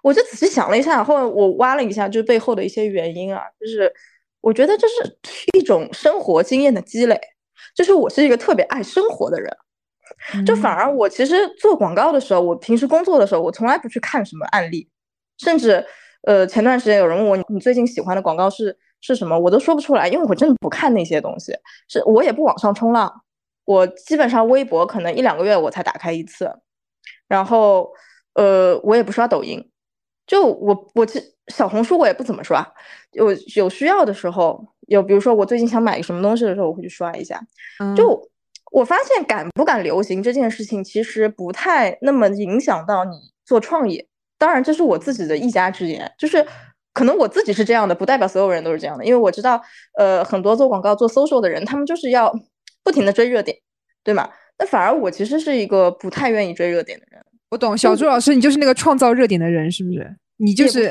[0.00, 3.92] 我就仔细想了一下，后我挖了一下，就是背后的一些原因啊，就是
[4.40, 5.18] 我觉得这是
[5.58, 7.20] 一种生活经验的积累，
[7.74, 9.52] 就是我是一个特别爱生活的人，
[10.46, 14.88] 就反而我其实做广告的时候，我平时工作的时候，我从来不去看什么案例，
[15.38, 15.84] 甚至
[16.28, 21.52] 呃前段时间有人问我你最近喜欢的广告是是什么，我都说不出来，因为我真的不看那些东西，
[21.88, 23.12] 是我也不网上冲浪，
[23.64, 26.48] 我基本上微博可能一两个月我才打开一次。
[27.34, 27.90] 然后，
[28.34, 29.60] 呃，我也不刷抖音，
[30.24, 32.64] 就我我其小红书我也不怎么刷，
[33.10, 37.40] 有有需要的时候，有比如说我最近想买个什么东西的时候，我会去刷一下。
[37.96, 38.30] 就
[38.70, 44.06] 我发现敢不敢流行这件事情，其实不太那么影响到你做创业。
[44.38, 46.46] 当然，这是我自己的一家之言，就是
[46.92, 49.04] 可能我自己是这样的，不代表所有人都是这样的。
[49.04, 49.60] 因为我知道，
[49.98, 52.32] 呃，很多做广告、做 social 的人，他们就是要
[52.84, 53.58] 不停的追热点，
[54.02, 54.30] 对吗？
[54.58, 57.20] 那反而我其实是一个不太愿意追热点的人。
[57.50, 60.16] 我懂，小朱老师，你就是那个创造热点的人，是不是？
[60.38, 60.90] 你就是，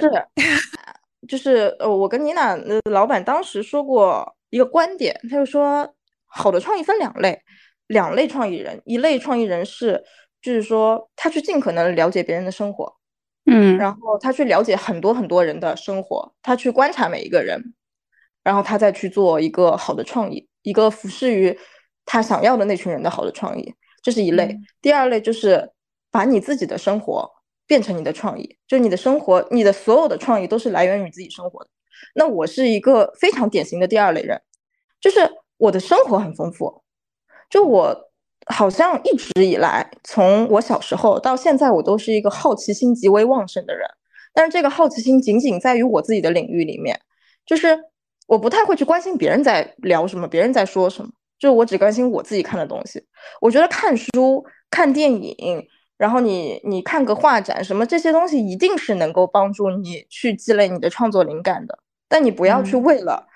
[1.27, 5.93] 就是呃，我跟妮娜的老板当时说过一个观点，他就说，
[6.25, 7.41] 好的创意分两类，
[7.87, 10.01] 两类创意人，一类创意人是，
[10.41, 12.95] 就是说他去尽可能了解别人的生活，
[13.45, 17.73] 嗯，然后他去了解很多很多人的生活，他去观察每一个人，
[18.43, 21.57] 然后他再去做一个好的创意，一个服侍于
[22.05, 24.57] 他想要的那群人的好的创意，这是一类。
[24.81, 25.71] 第二类就是
[26.11, 27.31] 把你自己的生活。
[27.65, 31.69] 变成你的创意，就是你的生活，你的所有的创意都是来源于自己生活的。
[32.13, 34.39] 那我是一个非常典型的第二类人，
[34.99, 35.21] 就是
[35.55, 36.83] 我的生活很丰富，
[37.49, 37.97] 就我
[38.47, 43.87] 好像一直以来，从我小时候到现在，我都是一个好奇心极为旺盛的人。
[44.33, 46.99] 但是这个好奇心仅仅在于我自己的领域里面，
[47.45, 47.79] 就是
[48.27, 51.09] 我不太会去关心别人在聊什么，别人在说什么，
[51.43, 53.03] 就是我只关心我自己看的东西。
[53.41, 55.67] 我觉得看书、看电影。
[55.97, 61.77] 然后你你看个画展什么这些东西一定是能够帮助你去积累你的创作灵感的，
[62.09, 63.27] 但你不要去为了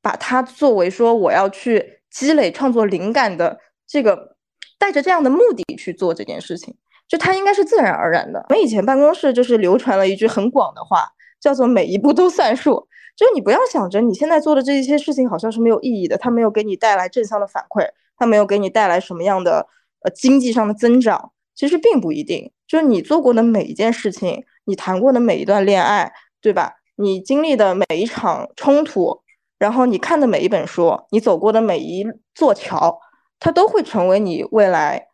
[0.00, 4.36] 把它作为说我要去积累创作灵感的这个
[4.78, 6.76] 带着这样的目的去做这件事情，
[7.08, 8.44] 就它应该是自然而然的。
[8.50, 11.08] 我们以前办公室就是流传了一句很广的话，
[11.40, 19.66] 叫做每一步都算数，就你不要想着你现在做的这一些事情好像是没有意义的，它没有给你带来正向的反馈，它没有给你带来什么样的
[20.00, 21.32] 呃经济上的增长。
[21.54, 26.76] 其实并不一定，就是你做过的每一件事情，你谈过的每一段恋爱，对吧？
[26.96, 29.20] 你经历的每一场冲突，
[29.58, 32.98] 然后你看的每一本书，你走过的每一座桥，
[33.38, 35.08] 它都会成为你未来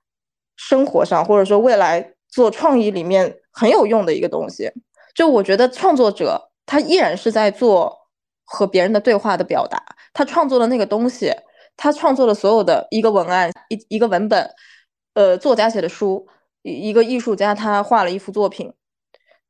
[0.56, 4.70] 生活上或者说未来做创意里面很有用的一个东西。
[5.14, 7.98] 就我觉得创作者他依然是在做
[8.44, 11.32] 和别人的对话的表达，他创作的那个东西，
[11.76, 14.48] 他创作的所有的一个文案一一个文本。
[15.14, 16.28] 呃，作家写的书，
[16.62, 18.72] 一一个艺术家他画了一幅作品，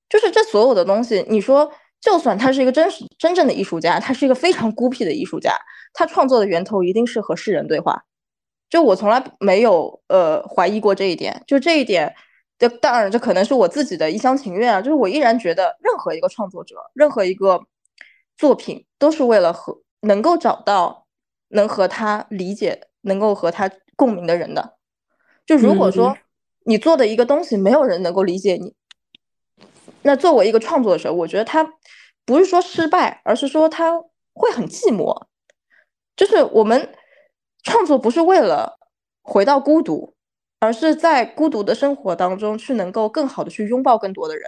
[0.09, 5.55] 就是这所有的东西，你说就算他是一个真实真正的艺术家，他是一个非常孤僻的艺术家，
[5.93, 8.05] 他创作的源头一定是和世人对话。
[8.71, 12.15] 就我从来没有呃怀疑过这一点，就这一点，
[12.59, 17.65] 这当然这可能是我自己的一厢情愿啊，就是我依然觉得任何一个创作者，任何一个
[18.37, 21.07] 作品都是为了和能够找到
[21.49, 24.77] 能和他理解、能够和他共鸣的人的。
[25.47, 26.17] 就如果说
[26.65, 28.75] 你做的一个东西没有人能够理解你，
[30.03, 31.75] 那作为一个创作者，我觉得他
[32.25, 33.99] 不是说失败，而是说他
[34.35, 35.27] 会很寂寞。
[36.17, 36.93] 就是我们
[37.63, 38.79] 创作不是为了
[39.23, 40.15] 回到孤独，
[40.61, 44.45] 而是在孤独的生活当中去能够更好的去拥抱更多的人。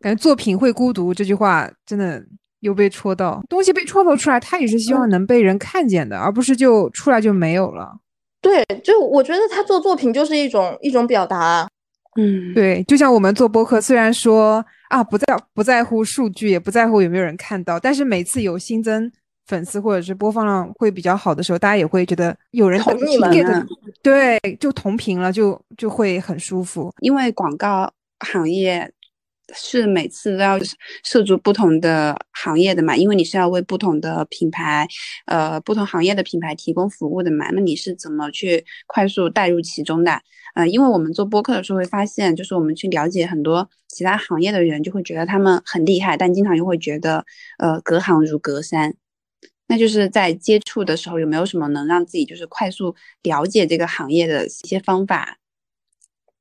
[0.00, 2.22] 感觉作品会孤独这句话真的
[2.60, 3.40] 又被戳到。
[3.48, 7.98] 东西被创作出来，他也是希望能被人看见的，而不是就出来就没有了。
[8.40, 11.68] 对，就我觉得他做作品就是一种一种表达，
[12.16, 19.10] 嗯，对，就像我们做播客，虽然说啊不在不在乎数据，也不在乎有没有人看到，但是每次有新增
[19.46, 23.66] 粉丝或者是播放量会比较好的时候，大家也会觉得有人同你们，
[24.02, 28.92] 对，就同频了，就就会很舒服，因为广告行业。
[29.54, 30.58] 是每次都要
[31.04, 32.96] 涉足不同的行业的嘛？
[32.96, 34.88] 因为你是要为不同的品牌，
[35.26, 37.50] 呃，不同行业的品牌提供服务的嘛。
[37.50, 40.18] 那你是怎么去快速带入其中的？
[40.54, 47.22] 呃，因为我们做播客的时候会发现，就是我们去了解很多其他行业的人，就会觉得他们很厉害，但经常又会觉得，
[47.58, 48.94] 呃，隔行如隔山。
[49.72, 55.38] 那就是在接触的时候，有没有什么能让自己就是快速了解这个行业的一些方法？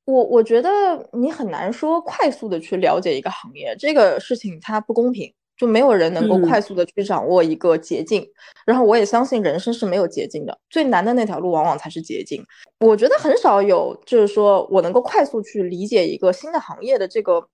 [0.04, 0.70] 我我觉得
[1.13, 8.28] 你很难说快速的去了解一个行业，这个事情它不公平，就没有人能够快速的去掌握一个捷径。
[8.65, 12.46] 然后我也相信人生是没有捷径的，最难的那条路往往才是捷径。
[12.82, 17.48] 我觉得很少有就是说我能够快速去理解一个新的行业的这个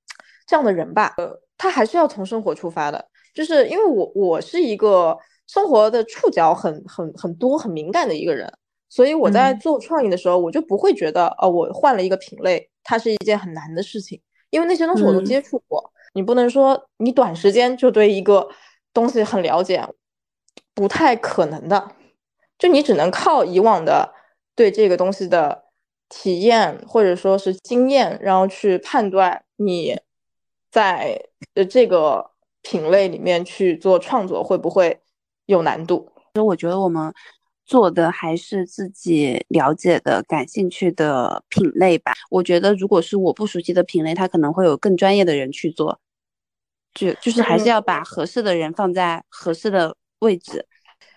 [0.48, 1.14] 这样的人吧。
[1.18, 5.16] 呃，他还是要从生活出发的，就是因为我我是一个
[5.48, 8.52] 生活的触角很很很多很敏感的一个人。
[8.90, 15.92] 所以我在做创意的时候，我就不会觉得，哦，我换了一个品类，它是一件很难的事情，因为那些东西我都接触过。
[16.14, 18.48] 你不能说你短时间就对一个
[18.94, 19.86] 东西很了解，
[20.74, 21.92] 不太可能的。
[22.58, 24.14] 就你只能靠以往的
[24.56, 25.66] 对这个东西的
[26.08, 30.00] 体验或者说是经验，然后去判断你
[30.72, 31.22] 在
[31.56, 32.32] 呃这个
[32.62, 35.02] 品类里面去做创作会不会
[35.48, 36.08] 有难度。
[36.36, 37.12] 所以我觉得我们。
[37.70, 42.14] 做的还是自己了解的、感兴趣的品类吧。
[42.30, 46.00] 我觉得，如果是我不熟悉的品类，他可能会有更专业的人去做。
[46.94, 50.66] 就就是还是要把合适的人放在合适的位置。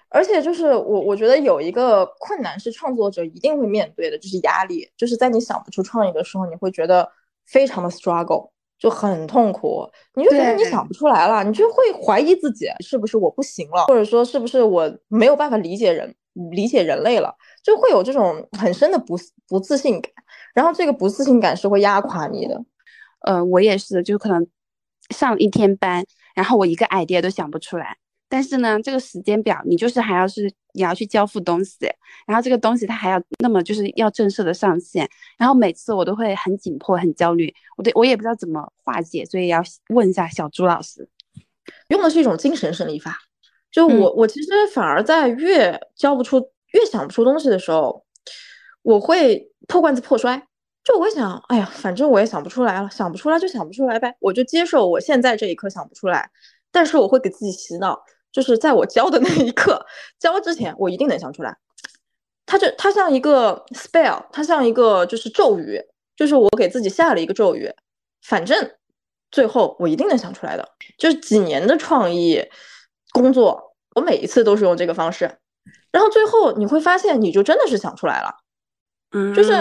[0.08, 4.90] 而且就是我，我觉得有一个困难是创作者一定会面对的，就是压力。
[4.96, 7.08] 就是在你想不出创意的时候，你会觉得
[7.46, 8.50] 非常的 struggle，
[8.80, 9.88] 就很痛苦。
[10.14, 16.12] 你就觉得你想不出来了，你就会怀疑自己是不是我不行了，或者说是不是我没有办法理解人、
[16.50, 19.16] 理解人类了，就会有这种很深的不
[19.46, 20.10] 不自信感。
[20.54, 22.60] 然后这个不自信感是会压垮你的。
[23.20, 24.46] 呃，我也是，就可能
[25.10, 26.04] 上一天班，
[26.34, 27.98] 然后我一个 idea 都想不出来。
[28.30, 31.78] 但是呢，这个时间表你就是还要是你要去交付东西，
[32.26, 35.06] 然后这个东西它还要那么就是要正式的上线，
[35.36, 41.08] 然后每次我都会很紧迫、很焦虑，我对我也不知道怎么化解，所以要问一下小朱老师，
[41.88, 43.18] 用的是一种精神胜利法。
[43.72, 46.40] 就我我其实反而在越交不出、
[46.72, 48.04] 越想不出东西的时候，
[48.82, 50.46] 我会破罐子破摔。
[50.82, 56.30] 就我会想，哎呀，反正我也想不出来了，想不出来就想不出来呗，我就接受我现在这一刻想不出来，
[56.72, 58.02] 但是我会给自己洗脑。
[58.32, 59.84] 就是在我教的那一刻，
[60.18, 61.56] 教之前我一定能想出来。
[62.46, 65.80] 它就它像一个 spell，它像一个就是咒语，
[66.16, 67.72] 就是我给自己下了一个咒语，
[68.22, 68.72] 反正
[69.30, 70.68] 最后我一定能想出来的。
[70.98, 72.44] 就是几年的创意
[73.12, 75.38] 工作，我每一次都是用这个方式，
[75.92, 78.34] 然后最后你会发现，你就真的是想出来了。
[79.12, 79.52] 嗯，就是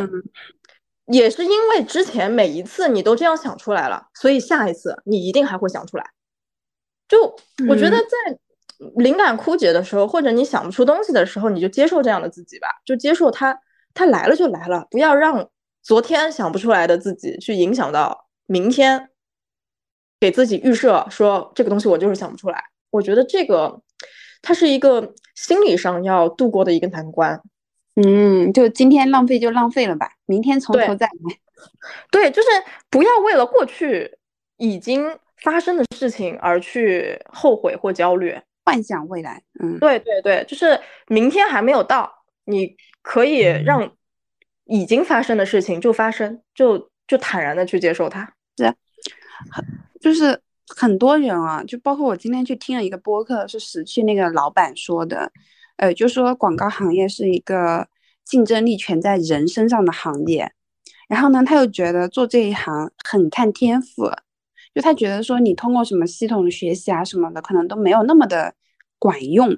[1.06, 6.04] 也是因为之前每一次你都这样想出来了，所以下一次你一定还会想出来。
[7.08, 7.36] 就
[7.68, 8.40] 我觉得在。
[8.96, 13.60] 灵感枯竭的时候，或者你想不出东西的时候，你就接受这样的自己吧，就接受它，
[13.94, 15.50] 它来了就来了，不要让
[15.84, 19.10] 昨天想不出来的自己去影响到明天，
[20.20, 22.64] 给自己预设说这个东西我就是想不出来。
[22.90, 23.82] 我觉得这个
[24.42, 27.42] 它是一个心理上要度过的一个难关。
[27.96, 31.12] 嗯，就今天浪费就浪费了吧，明天从头再来。
[32.10, 32.48] 对，就是
[32.90, 34.18] 不要为了过去
[34.56, 38.40] 已经发生的事情而去后悔或焦虑。
[38.70, 42.12] 幻想未来，嗯，对对对，就是明天还没有到，
[42.46, 43.92] 你可以让
[44.66, 48.32] 已经发生的事情就发生，就就坦然的去接受它。
[48.58, 48.74] 是，
[50.00, 55.32] 就是很多人啊，就包括我今天去听了一个播客，是死去那个老板说的，
[55.78, 57.88] 呃，就说广告行业是一个
[58.24, 60.52] 竞争力全在人身上的行业，
[61.08, 64.12] 然后呢，他又觉得做这一行很看天赋。
[64.76, 68.54] 就他觉得说你通过什么系统的学习啊什么的，可能都没有那么的
[69.00, 69.58] 管用。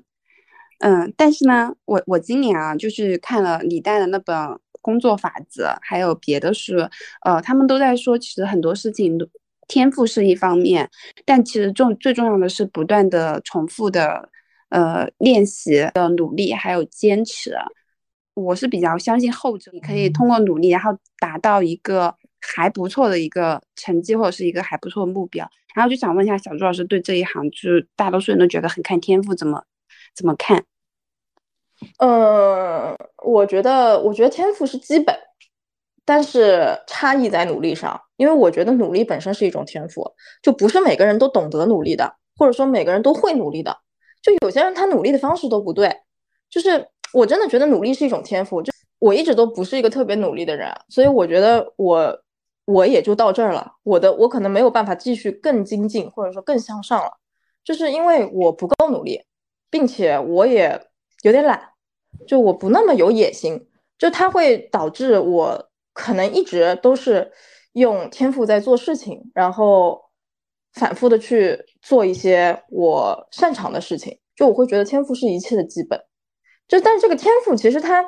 [0.80, 4.36] 嗯，但是呢，我我今年啊，就是看了李诞的那本
[4.82, 6.76] 《工作法则》，还有别的书，
[7.24, 9.20] 呃，他们都在说，其实很多事情
[9.68, 10.90] 天赋是一方面，
[11.24, 14.30] 但其实重最重要的是不断的重复的
[14.70, 17.54] 呃练习的努力还有坚持。
[18.34, 22.16] 我是比较相信后者，你可以通过努力，然后达到一个。
[22.42, 29.64] 还不错的一个成绩，或者是一个还不错的目标，然后就想问一下小朱老师，对这一行就是大多数人都觉得很看天赋，怎么
[30.16, 30.66] 怎么看？
[32.00, 35.16] 嗯，我觉得，我觉得天赋是基本，
[36.06, 40.12] 但是差异在努力上，因为我觉得努力本身是一种天赋，
[40.42, 43.76] 就不是每个人都懂得努力的，或者说每个人都会努力的，
[44.22, 45.92] 就有些人他努力的方式都不对，
[46.50, 52.24] 就是我真的觉得努力是一种天赋，就我一直都不是一个特别努力的人，所以我觉得我。
[52.72, 57.12] 我也就到这儿了，我的我可能没有办法继续更精进，或者说更向上了，
[57.64, 59.22] 就是因为我不够努力，
[59.70, 60.82] 并且我也
[61.24, 61.74] 有点懒，
[62.28, 63.68] 就我不那么有野心，
[63.98, 67.32] 就它会导致我可能一直都是
[67.74, 70.02] 用天赋在做事情，然后
[70.74, 76.00] 反复的去做一些我擅长的事情，就我会觉得天赋是一切的基本，
[76.68, 78.06] 就但是这个天赋其实它。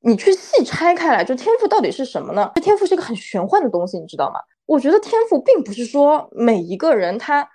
[0.00, 2.50] 你去细拆开来，就天赋到底是什么呢？
[2.54, 4.40] 这天赋是一个很玄幻的东西，你知道吗？
[4.66, 7.48] 我觉得天赋并不是说每一个人他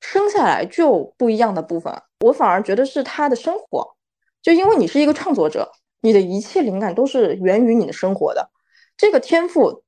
[0.00, 3.96] 生下来就不一样的部分，我反而觉得是他的生活。
[4.40, 5.70] 就因为你是一个创作者，
[6.00, 8.50] 你的一切灵感都是源于你的生活的。
[8.96, 9.84] 这个天赋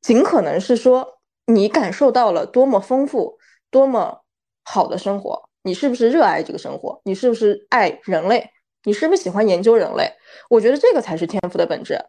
[0.00, 3.38] 尽可能是说你感受到了多么丰富、
[3.70, 4.22] 多么
[4.64, 7.00] 好的生活，你是不是热爱这个生活？
[7.04, 8.48] 你是不是爱人类？
[8.88, 10.10] 你是不是喜欢研究人类？
[10.48, 12.02] 我觉得这个才是天赋的本质。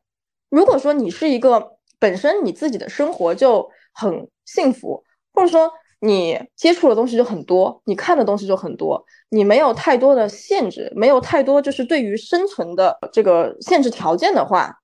[0.49, 5.03] 如果说你是一个本身你自己的生活就很幸福，
[5.33, 5.69] 或者说
[5.99, 14.79] 你接触的东西就很多，你看的东西就很多，你没有太多的限制，没有太多就是对于生存的这个限制条件的话，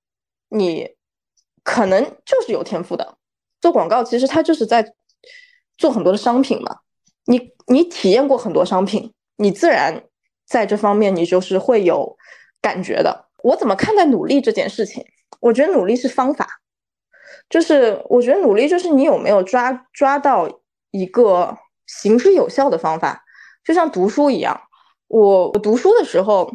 [0.49, 0.89] 你
[1.63, 3.15] 可能就是有天赋的。
[3.61, 4.93] 做广告其实它就是在
[5.77, 6.79] 做很多的商品嘛，
[7.27, 10.03] 你你体验过很多商品，你自然
[10.45, 12.17] 在这方面你就是会有。
[12.61, 13.27] 感觉的。
[13.43, 15.05] 我怎么看待努力这件事情？
[15.39, 16.47] 我觉得努力是方法，
[17.47, 20.49] 就是我觉得努力就是你有没有抓抓到
[20.89, 23.23] 一个行之有效的方法，
[23.63, 24.59] 就像读书一样。
[25.07, 26.51] 我我读书的时候，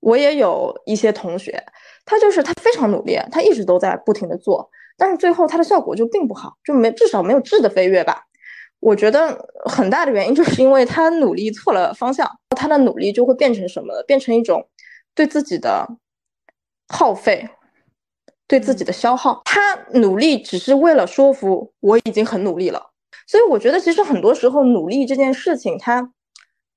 [0.00, 1.64] 我也有一些同学，
[2.04, 8.26] 他就是他非常努力，他一直都在不停的做，但是最后他的效果就并不好，就没至少没有质的飞跃吧。
[8.82, 14.02] 我觉得很大的原因就是因为他努力错了方向，他的努力就会变成什么？
[14.06, 14.68] 变成一种
[15.14, 15.88] 对自己的
[16.88, 17.48] 耗费。
[18.48, 22.90] 对自己的消耗，他努力只是为了说服我已经很努力了，
[23.26, 26.12] 所以我觉得其实很多时候努力这件事情，它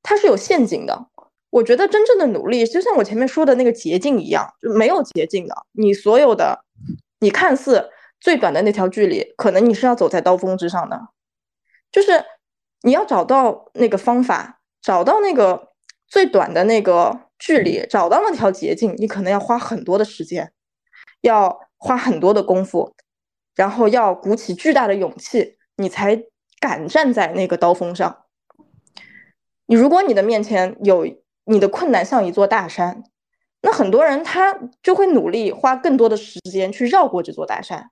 [0.02, 1.08] 它是有陷阱的。
[1.50, 5.56] 我觉得真正的努力，就像我前面说的那个捷径一样，就没有捷径的。
[5.74, 6.64] 你所有的，
[7.20, 7.90] 你看似
[8.22, 11.02] 最短的那条距离，可能你是要走在刀锋之上的，
[11.96, 12.12] 就是
[12.82, 15.72] 你要找到那个方法，找到那个
[16.10, 20.52] 最短的那个距离，找到那条捷径，你可能要花很多的时间，
[21.22, 21.62] 要。
[21.78, 22.96] 花很多的功夫，
[23.54, 26.24] 然后要鼓起巨大的勇气，你才
[26.60, 28.24] 敢站在那个刀锋上。
[29.68, 31.06] 你如果你的面前有
[31.44, 33.04] 你的困难像一座大山，
[33.62, 37.92] 那很多人他就会努力花更多的时间去绕过这座大山。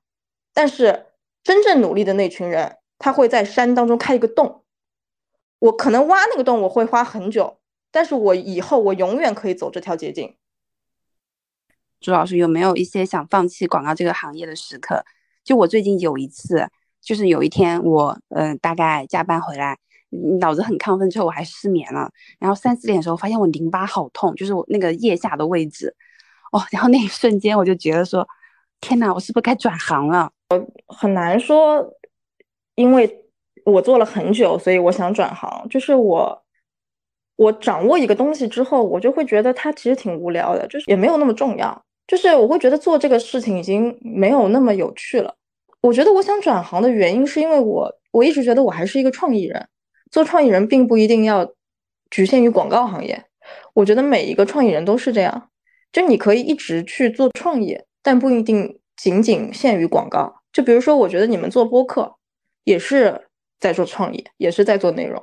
[0.54, 1.08] 但是
[1.44, 4.64] 真正努力的那群人，他会在山当中开一个洞。
[5.60, 7.58] 我可能挖那个洞，我会花很久，
[7.92, 10.36] 但是我以后我永远可以走这条捷径。
[12.02, 15.06] 朱老师有没有一些想放弃广告这个行业的时刻？
[15.44, 16.68] 就我最近有一次，
[17.02, 19.78] 就是有一天我嗯大概加班回来，
[20.40, 25.96] 脑子很亢奋之后我还失眠了，然后三四点的时候发现我淋巴好痛，就是我那个腋下的位置，
[26.52, 28.28] 哦，然后那一瞬间我就觉得说，
[28.82, 30.30] 天哪，我是不是该转行了？
[30.50, 31.82] 我很难说，
[32.76, 33.26] 因为
[33.66, 35.68] 我做了很久，所以我想转行。
[35.70, 36.44] 就是我
[37.36, 41.84] 我掌握一个东西之后，我就会觉得它其实挺无聊的，就是也没有那么重要。
[42.08, 45.34] 就是我会觉得做这个事情已经没有那么有趣了。
[45.82, 49.68] 我觉得我想转行的原因是因为我我一直觉得我还是一个创意人，
[50.12, 51.50] 做创意人并不一定要
[52.10, 53.24] 局限于广告行业。
[53.74, 55.50] 我觉得每一个创意人都是这样，
[55.92, 60.34] 就你可以一直去做创意，但不一定仅仅限于广告。
[60.52, 62.16] 就比如说，我觉得你们做播客
[62.64, 63.28] 也是
[63.60, 65.22] 在做创意，也是在做内容。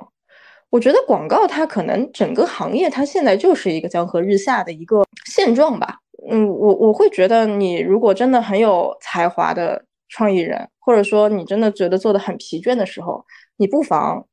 [0.69, 5.97] 我觉得广告它可能整个行业它现在就是一个江河日下的一个现状吧。
[6.29, 13.25] 嗯，我我会觉得，你如果真的很有才华的创意人，或者说你真的觉得做的很疲倦的时候，
[13.57, 14.25] 你不妨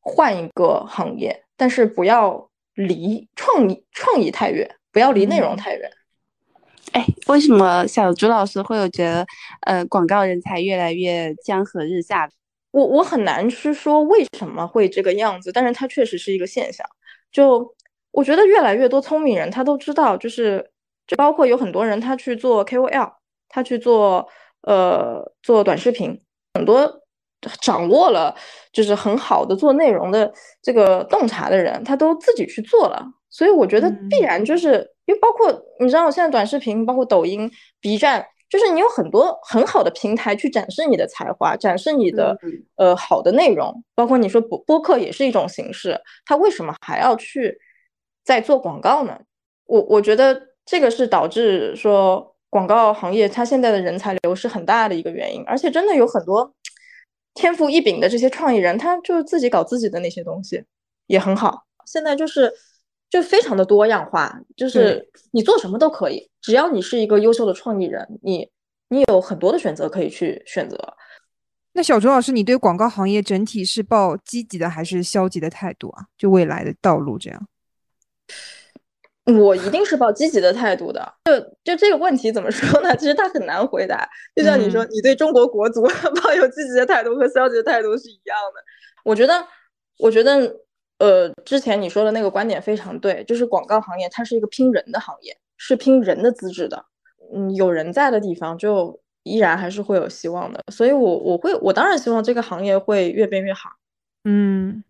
[0.00, 5.90] 换一个行业，但是不要离创意创意太远，不要离内容太远。
[6.94, 9.26] 哎，为什么小朱老师会有觉得，
[9.62, 12.28] 呃，广告人才越来越江河日下？
[12.70, 16.86] 我我很难去说为什么会这个样子，但是它确实是一个现象。
[17.30, 17.74] 就
[18.12, 20.70] 我觉得越来越多聪明人，他都知道，就是。
[21.06, 23.12] 就包括有很多人，他去做 KOL，
[23.50, 24.26] 他去做
[24.62, 26.18] 呃做短视频，
[26.54, 26.90] 很多
[27.60, 28.34] 掌握了
[28.72, 30.32] 就是很好的做内容的
[30.62, 33.04] 这个洞察的人，他都自己去做了。
[33.28, 37.50] 所以我觉得必然就是因为包括你知道，现在短视频包括抖音、
[37.80, 42.38] B 站，就是你有很多很好的平台去展示你的才华，展示你的
[42.76, 43.84] 呃好的内容。
[43.94, 47.58] 包括你说播播客也是一种形式，他为什么还要去
[48.24, 49.20] 在做广告呢？
[49.66, 50.48] 我我觉得。
[50.66, 56.54] 这个是导致说广告行业它现在的人才流失很大的一个原因，而且真的有很多
[57.34, 60.64] 天赋异禀的这些创意人，他就是自己搞自己的那些东西
[61.06, 61.64] 也很好。
[61.84, 62.50] 现在就是
[63.14, 68.50] 就非常的多样化，就是你做什么都可以，只要你是一个优秀的创意人，你
[68.88, 70.76] 你有很多的选择可以去选择。
[71.74, 76.06] 那小周老师，你对广告行业整体是抱积极的还是消极的态度啊？
[76.18, 77.48] 就未来的道路这样？
[79.26, 81.14] 我一定是抱积极的态度的。
[81.24, 82.94] 就就这个问题怎么说呢？
[82.98, 84.04] 其实它很难回答。
[84.34, 85.82] 就像你说，你对中国国足
[86.20, 88.60] 抱有积极的态度和消极的态度是一样的。
[89.04, 89.46] 我觉得，
[90.00, 90.52] 我觉得，
[90.98, 96.84] 呃，之前你说的那个观点非常对，就是广告行业它是一个拼人的行业，是拼人的资质的。
[97.34, 100.62] 嗯，有人在的地方，就依然还是会有希望的。
[100.72, 103.70] 所以，我我会，我当然希望这个行业会越变越好。
[104.24, 104.84] 嗯，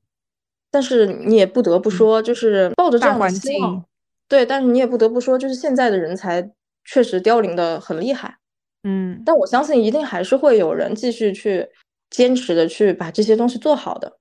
[0.70, 3.84] 但是你也不得不说，就是抱着这样的希望。
[4.28, 6.50] 对，但是你也不得不说，就是现在的人才
[6.84, 8.36] 确实凋零的很厉害，
[8.82, 11.68] 嗯，但我相信一定还是会有人继续去
[12.10, 14.18] 坚持的去把这些东西做好的。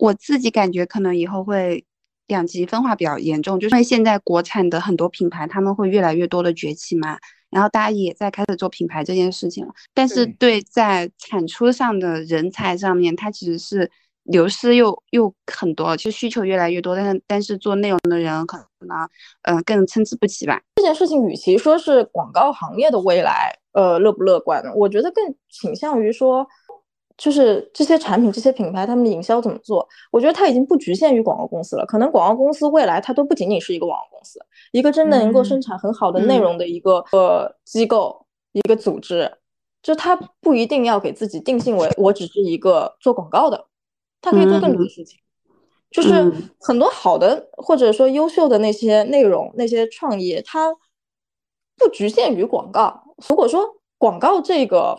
[0.00, 1.84] 我自己感觉可能以后会
[2.26, 7.18] 两极分化比较严重，就是因为现在国产的很多品牌他们会越来越多的崛起嘛，
[7.50, 13.90] 然后大家也在开始做品牌这件事情了，但是对在产出上的人才上面，它其实是
[14.22, 19.08] 流失又又很多，就需求越来越多，但是但是做内容的人可能
[19.42, 20.62] 嗯更参差不齐吧。
[20.76, 26.46] 这件事情与其说是广告行业的未来，呃乐不乐观，我觉得更倾向于说。
[27.20, 29.86] 就是这些产品、这些品牌，他们的营销怎么做？
[30.10, 31.84] 我觉得它已经不局限于广告公司了。
[31.84, 34.40] 可能广告公司未来它都不仅仅是一个广告公司，
[34.72, 39.30] 一个真的能够生产很好的内容的一个呃机构、一个组织，
[39.82, 43.66] 就它不一定要给自己定性为我只是一个做广告的，
[44.22, 45.18] 它可以做更多的事情。
[45.90, 50.74] 就是很多好的或者说优秀的那些内容、那些创意，它
[51.76, 53.02] 不局限于广告。
[53.28, 53.60] 如果说
[53.98, 54.98] 广告这个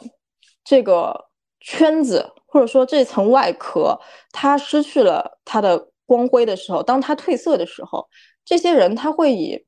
[0.64, 1.31] 这个。
[1.62, 3.98] 圈子或者说这层外壳，
[4.32, 8.06] 它失去了它的光辉的时候，当它褪色的时候，
[8.44, 9.64] 这些人他会以，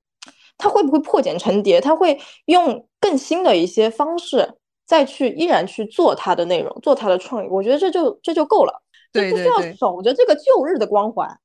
[0.58, 1.80] 他会不会破茧成蝶？
[1.80, 7.48] 他会用更新的一些方式再去依然去做他的内容，做他的创意。
[7.50, 8.82] 我觉得这就这就够了，
[9.14, 11.40] 就不需要守着这个旧日的光环。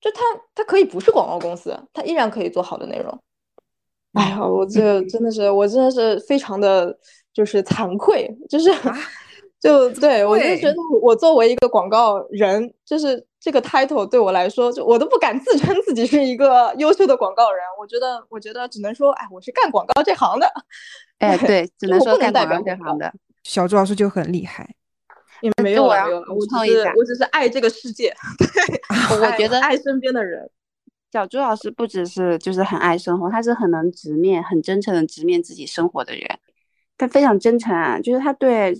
[0.00, 0.20] 就他
[0.54, 3.18] 他可以不是广告公司，他依然可以做好的内容。
[4.12, 6.96] 哎呀，我这真的是我真的是非常的
[7.32, 8.70] 就是惭愧，就是。
[9.62, 17.62] 就对我就觉得，我作为一个广告人，就是这个 title 对我来说，就我都不敢自称自己是一个优秀的广告人。
[17.78, 20.52] 我觉得，我觉得只能说，哎，我是干广告这行的。
[21.18, 23.12] 哎，对，只能说干广告这行的。
[23.44, 24.68] 小朱老师就很厉害，
[25.42, 28.12] 也没有啊，我只是我只是爱这个世界。
[28.38, 30.50] 对，我觉得爱身边的人。
[31.12, 36.26] 小朱老师不只是就是很爱生活，他是很能直面、很真诚的直面自己生活的人。
[36.98, 38.74] 他非常真诚啊，就是他对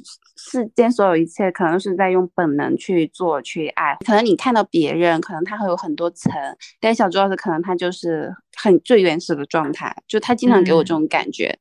[0.45, 3.97] 世间所有一切，可能是在用本能去做、去爱。
[4.05, 6.32] 可能你看到别人，可能他会有很多层，
[6.80, 11.57] 但小朱老师可能他就是很最原始的状态，就他经常给我这种感觉，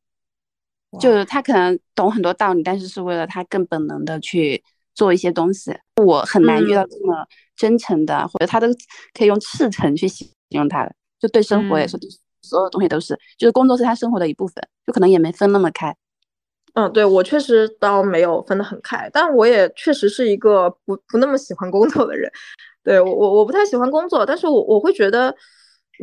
[1.00, 4.64] 就是他可能懂很多道理，但是是为了他更本能的去
[4.96, 5.78] 做一些东西。
[6.04, 7.26] 我很难遇到这么
[7.56, 8.68] 真诚的，或者他都
[9.14, 11.98] 可以用赤诚去形容他的，就对生活也是，
[12.42, 14.56] 所有东西都是，就是工作是他生活的一部分，
[14.88, 15.96] 就可能也没分那么开。
[16.74, 22.32] 嗯，对我确实倒没有分得很开，但我也确实是一个不不那么喜欢工作的人。
[22.84, 25.36] 对我我我不太喜欢工作，但是我我会觉得，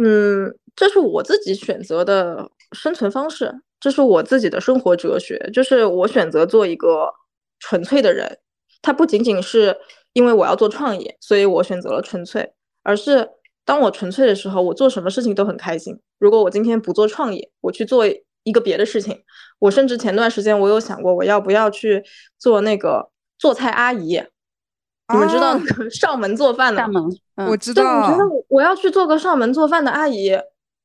[0.00, 7.12] 嗯，这是我自己选择的生存方式，这是我自己的生活哲学，就是我选择做一个
[7.58, 8.38] 纯粹的人。
[8.82, 9.76] 它不仅仅是
[10.12, 12.52] 因为我要做创业，所以我选择了纯粹，
[12.82, 13.28] 而是
[13.64, 15.98] 当我纯粹的时候，我做什么事情都很开心。
[16.18, 18.04] 如果我今天不做创业，我去做。
[18.44, 19.22] 一个别的事情，
[19.58, 22.02] 我甚至前段时间我有想过，我要不要去
[22.38, 24.22] 做那个做菜阿姨？
[25.12, 26.82] 你们知道那个上门做饭的？
[26.82, 27.02] 上门，
[27.46, 27.82] 我知道。
[27.82, 30.38] 我觉得我要去做个上门做饭的阿姨，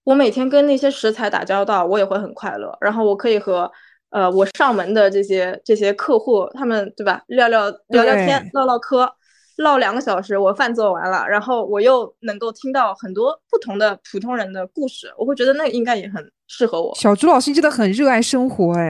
[0.06, 2.78] 我每天跟那些食材打交道，我也会很快乐。
[2.80, 3.70] 然后我可以和
[4.12, 9.14] 呃我上门的这些这些客户，他们对吧，聊聊聊聊天，唠唠嗑。
[9.58, 16.94] 唠两个小时，我饭做完了，然后我又能够听到很多不同的普通人的故事，我会觉得那应该也很适合我。
[16.96, 18.90] 小朱老师真的很热爱生活，哎，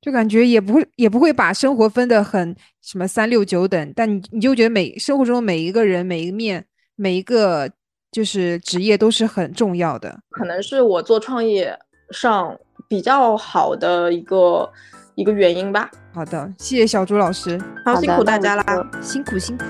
[0.00, 7.68] 就感觉也不会也不会把生活分得很什么三六九等，但你你就觉得每生活中每一个人每一面每一个
[8.12, 10.20] 就是职业都是很重要的。
[10.30, 11.76] 可能是我做创业
[12.12, 12.56] 上
[12.88, 14.70] 比较好的一个。
[15.18, 15.90] 一个原因吧。
[16.14, 18.64] 好的，谢谢小朱老师，好辛苦大家啦，
[19.02, 19.64] 辛苦辛苦，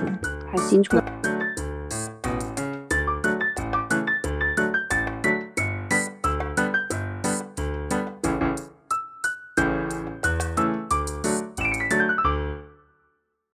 [0.51, 0.97] 还辛苦。